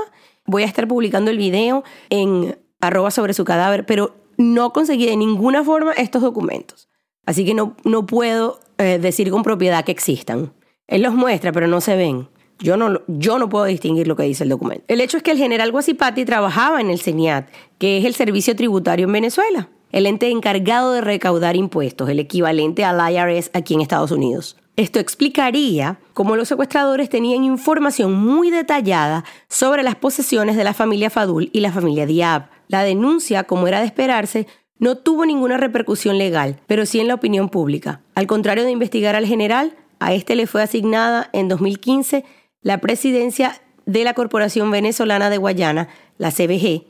voy 0.47 0.63
a 0.63 0.67
estar 0.67 0.89
publicando 0.89 1.31
el 1.31 1.39
video 1.39 1.85
en 2.09 2.59
arroba 2.81 3.11
sobre 3.11 3.35
su 3.35 3.45
cadáver, 3.45 3.87
pero 3.87 4.17
no 4.37 4.73
conseguí 4.73 5.07
de 5.07 5.17
ninguna 5.17 5.63
forma 5.63 5.93
estos 5.93 6.23
documentos. 6.23 6.89
Así 7.27 7.45
que 7.45 7.55
no, 7.55 7.77
no 7.85 8.07
puedo 8.07 8.61
eh, 8.79 8.99
decir 8.99 9.31
con 9.31 9.43
propiedad 9.43 9.85
que 9.85 9.93
existan. 9.93 10.53
Él 10.89 11.03
los 11.03 11.15
muestra, 11.15 11.53
pero 11.53 11.69
no 11.69 11.81
se 11.81 11.97
ven. 11.97 12.29
Yo 12.61 12.77
no, 12.77 13.01
yo 13.07 13.39
no 13.39 13.49
puedo 13.49 13.65
distinguir 13.65 14.07
lo 14.07 14.17
que 14.17 14.25
dice 14.25 14.45
el 14.45 14.51
documento. 14.51 14.85
El 14.89 15.01
hecho 15.01 15.17
es 15.17 15.23
que 15.23 15.31
el 15.31 15.39
general 15.39 15.73
Guasipati 15.73 16.25
trabajaba 16.25 16.81
en 16.81 16.91
el 16.91 17.01
CENIAT, 17.01 17.49
que 17.79 17.99
es 17.99 18.05
el 18.05 18.15
servicio 18.15 18.55
tributario 18.55 19.07
en 19.07 19.13
Venezuela, 19.13 19.71
el 19.93 20.07
ente 20.07 20.31
encargado 20.31 20.93
de 20.93 21.01
recaudar 21.01 21.57
impuestos, 21.57 22.09
el 22.09 22.19
equivalente 22.19 22.85
al 22.85 23.01
IRS 23.13 23.51
aquí 23.55 23.75
en 23.75 23.81
Estados 23.81 24.11
Unidos. 24.11 24.57
Esto 24.77 24.99
explicaría 24.99 25.99
cómo 26.15 26.37
los 26.37 26.49
secuestradores 26.49 27.09
tenían 27.09 27.45
información 27.45 28.15
muy 28.15 28.51
detallada 28.51 29.25
sobre 29.49 29.83
las 29.83 29.97
posesiones 29.97 30.57
de 30.57 30.65
la 30.65 30.75
familia 30.75 31.11
Fadul 31.11 31.51
y 31.53 31.61
la 31.61 31.73
familia 31.73 32.07
Diab. 32.07 32.49
La 32.69 32.83
denuncia, 32.83 33.45
como 33.45 33.67
era 33.69 33.81
de 33.81 33.87
esperarse, 33.87 34.47
no 34.79 34.97
tuvo 34.97 35.27
ninguna 35.27 35.57
repercusión 35.57 36.19
legal, 36.19 36.61
pero 36.67 36.87
sí 36.87 37.01
en 37.01 37.09
la 37.09 37.15
opinión 37.15 37.49
pública. 37.49 38.01
Al 38.15 38.27
contrario 38.27 38.65
de 38.65 38.71
investigar 38.71 39.17
al 39.17 39.27
general, 39.27 39.77
a 39.99 40.15
este 40.15 40.35
le 40.35 40.47
fue 40.47 40.63
asignada 40.63 41.29
en 41.35 41.49
2015 41.49 42.25
la 42.63 42.79
presidencia 42.79 43.61
de 43.87 44.05
la 44.05 44.15
Corporación 44.15 44.71
Venezolana 44.71 45.31
de 45.31 45.39
Guayana, 45.39 45.89
la 46.19 46.31
CBG, 46.31 46.85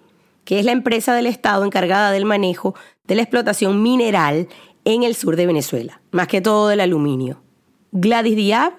que 0.45 0.59
es 0.59 0.65
la 0.65 0.73
empresa 0.73 1.15
del 1.15 1.27
Estado 1.27 1.65
encargada 1.65 2.11
del 2.11 2.25
manejo 2.25 2.75
de 3.05 3.15
la 3.15 3.23
explotación 3.23 3.83
mineral 3.83 4.49
en 4.85 5.03
el 5.03 5.15
sur 5.15 5.37
de 5.37 5.47
Venezuela, 5.47 6.01
más 6.11 6.27
que 6.27 6.41
todo 6.41 6.69
del 6.69 6.81
aluminio. 6.81 7.43
Gladys 7.93 8.37
Diab 8.37 8.73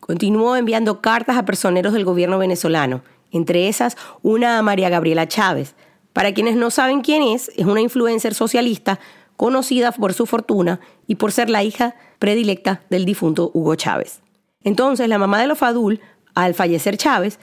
continuó 0.00 0.56
enviando 0.56 1.00
cartas 1.00 1.36
a 1.36 1.44
personeros 1.44 1.92
del 1.92 2.04
gobierno 2.04 2.38
venezolano, 2.38 3.02
entre 3.30 3.68
esas 3.68 3.96
una 4.22 4.58
a 4.58 4.62
María 4.62 4.88
Gabriela 4.88 5.28
Chávez. 5.28 5.74
Para 6.12 6.32
quienes 6.32 6.56
no 6.56 6.70
saben 6.70 7.02
quién 7.02 7.22
es, 7.22 7.50
es 7.56 7.66
una 7.66 7.80
influencer 7.80 8.34
socialista 8.34 8.98
conocida 9.36 9.92
por 9.92 10.14
su 10.14 10.26
fortuna 10.26 10.80
y 11.06 11.16
por 11.16 11.30
ser 11.30 11.50
la 11.50 11.62
hija 11.62 11.94
predilecta 12.18 12.82
del 12.90 13.04
difunto 13.04 13.50
Hugo 13.52 13.74
Chávez. 13.74 14.22
Entonces, 14.64 15.08
la 15.08 15.18
mamá 15.18 15.40
de 15.40 15.46
los 15.46 15.58
Fadul 15.58 16.00
al 16.44 16.54
fallecer 16.54 16.96
Chávez, 16.96 17.38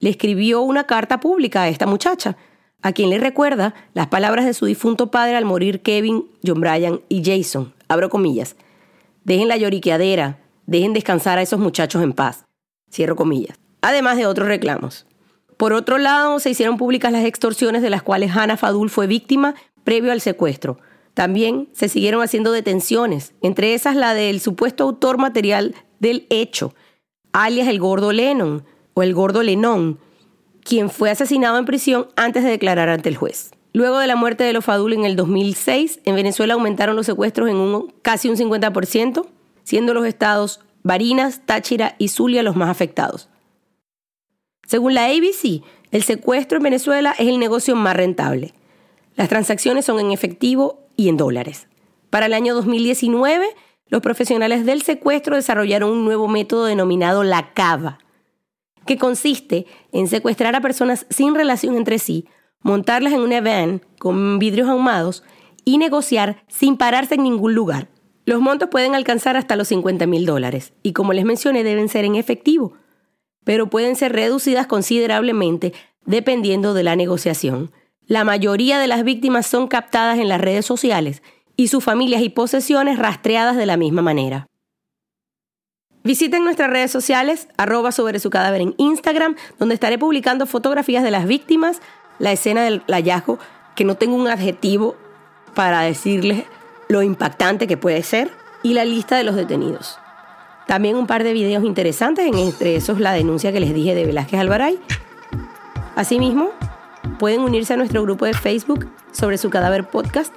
le 0.00 0.10
escribió 0.10 0.62
una 0.62 0.84
carta 0.84 1.20
pública 1.20 1.62
a 1.62 1.68
esta 1.68 1.86
muchacha, 1.86 2.36
a 2.82 2.92
quien 2.92 3.10
le 3.10 3.18
recuerda 3.18 3.74
las 3.94 4.08
palabras 4.08 4.44
de 4.44 4.54
su 4.54 4.66
difunto 4.66 5.10
padre 5.10 5.36
al 5.36 5.44
morir 5.44 5.82
Kevin, 5.82 6.26
John 6.44 6.60
Bryan 6.60 7.00
y 7.08 7.22
Jason. 7.24 7.74
Abro 7.88 8.08
comillas. 8.08 8.56
Dejen 9.24 9.48
la 9.48 9.56
lloriqueadera, 9.56 10.38
dejen 10.66 10.94
descansar 10.94 11.38
a 11.38 11.42
esos 11.42 11.60
muchachos 11.60 12.02
en 12.02 12.12
paz. 12.12 12.46
Cierro 12.90 13.14
comillas. 13.14 13.58
Además 13.82 14.16
de 14.16 14.26
otros 14.26 14.48
reclamos. 14.48 15.06
Por 15.56 15.72
otro 15.72 15.98
lado, 15.98 16.40
se 16.40 16.50
hicieron 16.50 16.78
públicas 16.78 17.12
las 17.12 17.24
extorsiones 17.24 17.82
de 17.82 17.90
las 17.90 18.02
cuales 18.02 18.34
Hannah 18.34 18.56
Fadul 18.56 18.90
fue 18.90 19.06
víctima 19.06 19.54
previo 19.84 20.10
al 20.10 20.20
secuestro. 20.20 20.78
También 21.14 21.68
se 21.72 21.88
siguieron 21.88 22.22
haciendo 22.22 22.50
detenciones, 22.50 23.34
entre 23.42 23.74
esas 23.74 23.94
la 23.94 24.14
del 24.14 24.40
supuesto 24.40 24.84
autor 24.84 25.18
material 25.18 25.74
del 25.98 26.26
hecho, 26.30 26.74
alias 27.32 27.68
el 27.68 27.78
gordo 27.78 28.12
Lennon 28.12 28.64
o 28.94 29.02
el 29.02 29.14
gordo 29.14 29.42
Lenón, 29.42 29.98
quien 30.64 30.90
fue 30.90 31.10
asesinado 31.10 31.58
en 31.58 31.64
prisión 31.64 32.08
antes 32.16 32.44
de 32.44 32.50
declarar 32.50 32.88
ante 32.88 33.08
el 33.08 33.16
juez. 33.16 33.52
Luego 33.72 33.98
de 33.98 34.06
la 34.06 34.16
muerte 34.16 34.44
de 34.44 34.52
los 34.52 34.64
Fadul 34.64 34.92
en 34.92 35.04
el 35.04 35.14
2006, 35.16 36.00
en 36.04 36.16
Venezuela 36.16 36.54
aumentaron 36.54 36.96
los 36.96 37.06
secuestros 37.06 37.48
en 37.48 37.56
un, 37.56 37.92
casi 38.02 38.28
un 38.28 38.36
50%, 38.36 39.26
siendo 39.62 39.94
los 39.94 40.06
estados 40.06 40.60
Barinas, 40.82 41.42
Táchira 41.44 41.94
y 41.98 42.08
Zulia 42.08 42.42
los 42.42 42.56
más 42.56 42.70
afectados. 42.70 43.28
Según 44.66 44.94
la 44.94 45.06
ABC, 45.06 45.62
el 45.90 46.02
secuestro 46.02 46.56
en 46.56 46.64
Venezuela 46.64 47.14
es 47.18 47.28
el 47.28 47.38
negocio 47.38 47.76
más 47.76 47.94
rentable. 47.94 48.54
Las 49.16 49.28
transacciones 49.28 49.84
son 49.84 50.00
en 50.00 50.12
efectivo 50.12 50.80
y 50.96 51.08
en 51.08 51.16
dólares. 51.16 51.66
Para 52.08 52.26
el 52.26 52.32
año 52.32 52.54
2019, 52.54 53.46
los 53.90 54.00
profesionales 54.00 54.64
del 54.64 54.82
secuestro 54.82 55.36
desarrollaron 55.36 55.90
un 55.90 56.04
nuevo 56.04 56.28
método 56.28 56.64
denominado 56.64 57.24
la 57.24 57.52
cava, 57.52 57.98
que 58.86 58.96
consiste 58.96 59.66
en 59.92 60.08
secuestrar 60.08 60.56
a 60.56 60.60
personas 60.60 61.06
sin 61.10 61.34
relación 61.34 61.76
entre 61.76 61.98
sí, 61.98 62.26
montarlas 62.62 63.12
en 63.12 63.20
una 63.20 63.40
van 63.40 63.82
con 63.98 64.38
vidrios 64.38 64.68
ahumados 64.68 65.24
y 65.64 65.78
negociar 65.78 66.44
sin 66.48 66.76
pararse 66.76 67.16
en 67.16 67.24
ningún 67.24 67.54
lugar. 67.54 67.88
Los 68.24 68.40
montos 68.40 68.68
pueden 68.70 68.94
alcanzar 68.94 69.36
hasta 69.36 69.56
los 69.56 69.68
50 69.68 70.06
mil 70.06 70.24
dólares 70.24 70.72
y 70.82 70.92
como 70.92 71.12
les 71.12 71.24
mencioné 71.24 71.64
deben 71.64 71.88
ser 71.88 72.04
en 72.04 72.14
efectivo, 72.14 72.74
pero 73.44 73.68
pueden 73.68 73.96
ser 73.96 74.12
reducidas 74.12 74.66
considerablemente 74.66 75.72
dependiendo 76.06 76.74
de 76.74 76.82
la 76.84 76.96
negociación. 76.96 77.72
La 78.06 78.24
mayoría 78.24 78.78
de 78.78 78.86
las 78.86 79.04
víctimas 79.04 79.46
son 79.46 79.68
captadas 79.68 80.18
en 80.18 80.28
las 80.28 80.40
redes 80.40 80.66
sociales 80.66 81.22
y 81.60 81.68
sus 81.68 81.84
familias 81.84 82.22
y 82.22 82.30
posesiones 82.30 82.98
rastreadas 82.98 83.54
de 83.54 83.66
la 83.66 83.76
misma 83.76 84.00
manera. 84.00 84.46
Visiten 86.02 86.42
nuestras 86.42 86.70
redes 86.70 86.90
sociales, 86.90 87.48
arroba 87.58 87.92
sobre 87.92 88.18
su 88.18 88.30
cadáver 88.30 88.62
en 88.62 88.74
Instagram, 88.78 89.36
donde 89.58 89.74
estaré 89.74 89.98
publicando 89.98 90.46
fotografías 90.46 91.04
de 91.04 91.10
las 91.10 91.26
víctimas, 91.26 91.82
la 92.18 92.32
escena 92.32 92.62
del 92.62 92.82
hallazgo, 92.88 93.38
que 93.76 93.84
no 93.84 93.96
tengo 93.96 94.16
un 94.16 94.26
adjetivo 94.26 94.96
para 95.54 95.82
decirles 95.82 96.44
lo 96.88 97.02
impactante 97.02 97.66
que 97.66 97.76
puede 97.76 98.02
ser, 98.04 98.30
y 98.62 98.72
la 98.72 98.86
lista 98.86 99.18
de 99.18 99.24
los 99.24 99.36
detenidos. 99.36 99.98
También 100.66 100.96
un 100.96 101.06
par 101.06 101.24
de 101.24 101.34
videos 101.34 101.62
interesantes, 101.62 102.24
entre 102.34 102.74
esos 102.74 103.00
la 103.00 103.12
denuncia 103.12 103.52
que 103.52 103.60
les 103.60 103.74
dije 103.74 103.94
de 103.94 104.06
Velázquez 104.06 104.40
Alvaray. 104.40 104.80
Asimismo, 105.94 106.52
pueden 107.18 107.42
unirse 107.42 107.74
a 107.74 107.76
nuestro 107.76 108.02
grupo 108.02 108.24
de 108.24 108.32
Facebook 108.32 108.90
sobre 109.12 109.36
su 109.36 109.50
cadáver 109.50 109.86
podcast 109.90 110.32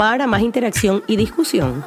para 0.00 0.26
más 0.26 0.40
interacción 0.40 1.02
y 1.06 1.16
discusión. 1.16 1.84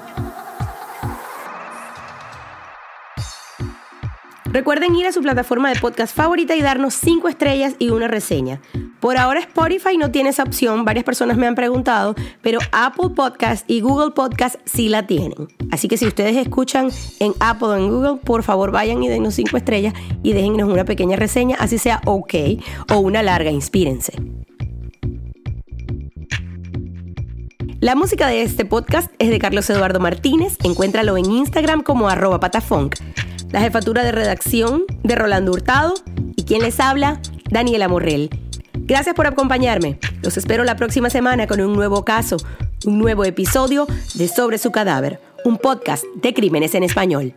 Recuerden 4.45 4.93
ir 4.93 5.07
a 5.07 5.11
su 5.11 5.23
plataforma 5.23 5.73
de 5.73 5.79
podcast 5.79 6.15
favorita 6.15 6.55
y 6.55 6.61
darnos 6.61 6.93
5 6.93 7.27
estrellas 7.27 7.73
y 7.79 7.89
una 7.89 8.07
reseña. 8.07 8.61
Por 8.99 9.17
ahora 9.17 9.39
Spotify 9.39 9.97
no 9.97 10.11
tiene 10.11 10.29
esa 10.29 10.43
opción, 10.43 10.85
varias 10.85 11.03
personas 11.03 11.37
me 11.37 11.47
han 11.47 11.55
preguntado, 11.55 12.13
pero 12.43 12.59
Apple 12.71 13.09
Podcast 13.15 13.67
y 13.67 13.81
Google 13.81 14.11
Podcast 14.11 14.57
sí 14.63 14.89
la 14.89 15.07
tienen. 15.07 15.47
Así 15.71 15.87
que 15.87 15.97
si 15.97 16.05
ustedes 16.05 16.37
escuchan 16.37 16.91
en 17.19 17.33
Apple 17.39 17.67
o 17.69 17.75
en 17.75 17.89
Google, 17.89 18.19
por 18.23 18.43
favor 18.43 18.69
vayan 18.69 19.01
y 19.01 19.09
dennos 19.09 19.33
5 19.33 19.57
estrellas 19.57 19.95
y 20.21 20.33
déjennos 20.33 20.69
una 20.69 20.85
pequeña 20.85 21.15
reseña, 21.15 21.57
así 21.59 21.79
sea 21.79 21.99
ok 22.05 22.35
o 22.91 22.99
una 22.99 23.23
larga, 23.23 23.49
inspírense. 23.49 24.13
La 27.83 27.95
música 27.95 28.27
de 28.27 28.43
este 28.43 28.63
podcast 28.63 29.11
es 29.19 29.29
de 29.29 29.39
Carlos 29.39 29.69
Eduardo 29.69 29.99
Martínez, 29.99 30.55
encuéntralo 30.63 31.17
en 31.17 31.29
Instagram 31.29 31.83
como 31.83 32.07
arroba 32.07 32.39
patafunk 32.39 32.95
la 33.51 33.59
jefatura 33.59 34.05
de 34.05 34.13
redacción 34.13 34.83
de 35.03 35.15
Rolando 35.15 35.51
Hurtado 35.51 35.93
y 36.37 36.45
quien 36.45 36.61
les 36.61 36.79
habla, 36.79 37.19
Daniela 37.51 37.89
Morrell. 37.89 38.29
Gracias 38.73 39.13
por 39.13 39.27
acompañarme. 39.27 39.99
Los 40.21 40.37
espero 40.37 40.63
la 40.63 40.77
próxima 40.77 41.09
semana 41.09 41.45
con 41.45 41.59
un 41.59 41.73
nuevo 41.73 42.05
caso, 42.05 42.37
un 42.85 42.99
nuevo 42.99 43.25
episodio 43.25 43.85
de 44.13 44.29
Sobre 44.29 44.59
su 44.59 44.71
cadáver, 44.71 45.19
un 45.43 45.57
podcast 45.57 46.05
de 46.15 46.33
crímenes 46.33 46.75
en 46.75 46.83
español. 46.83 47.35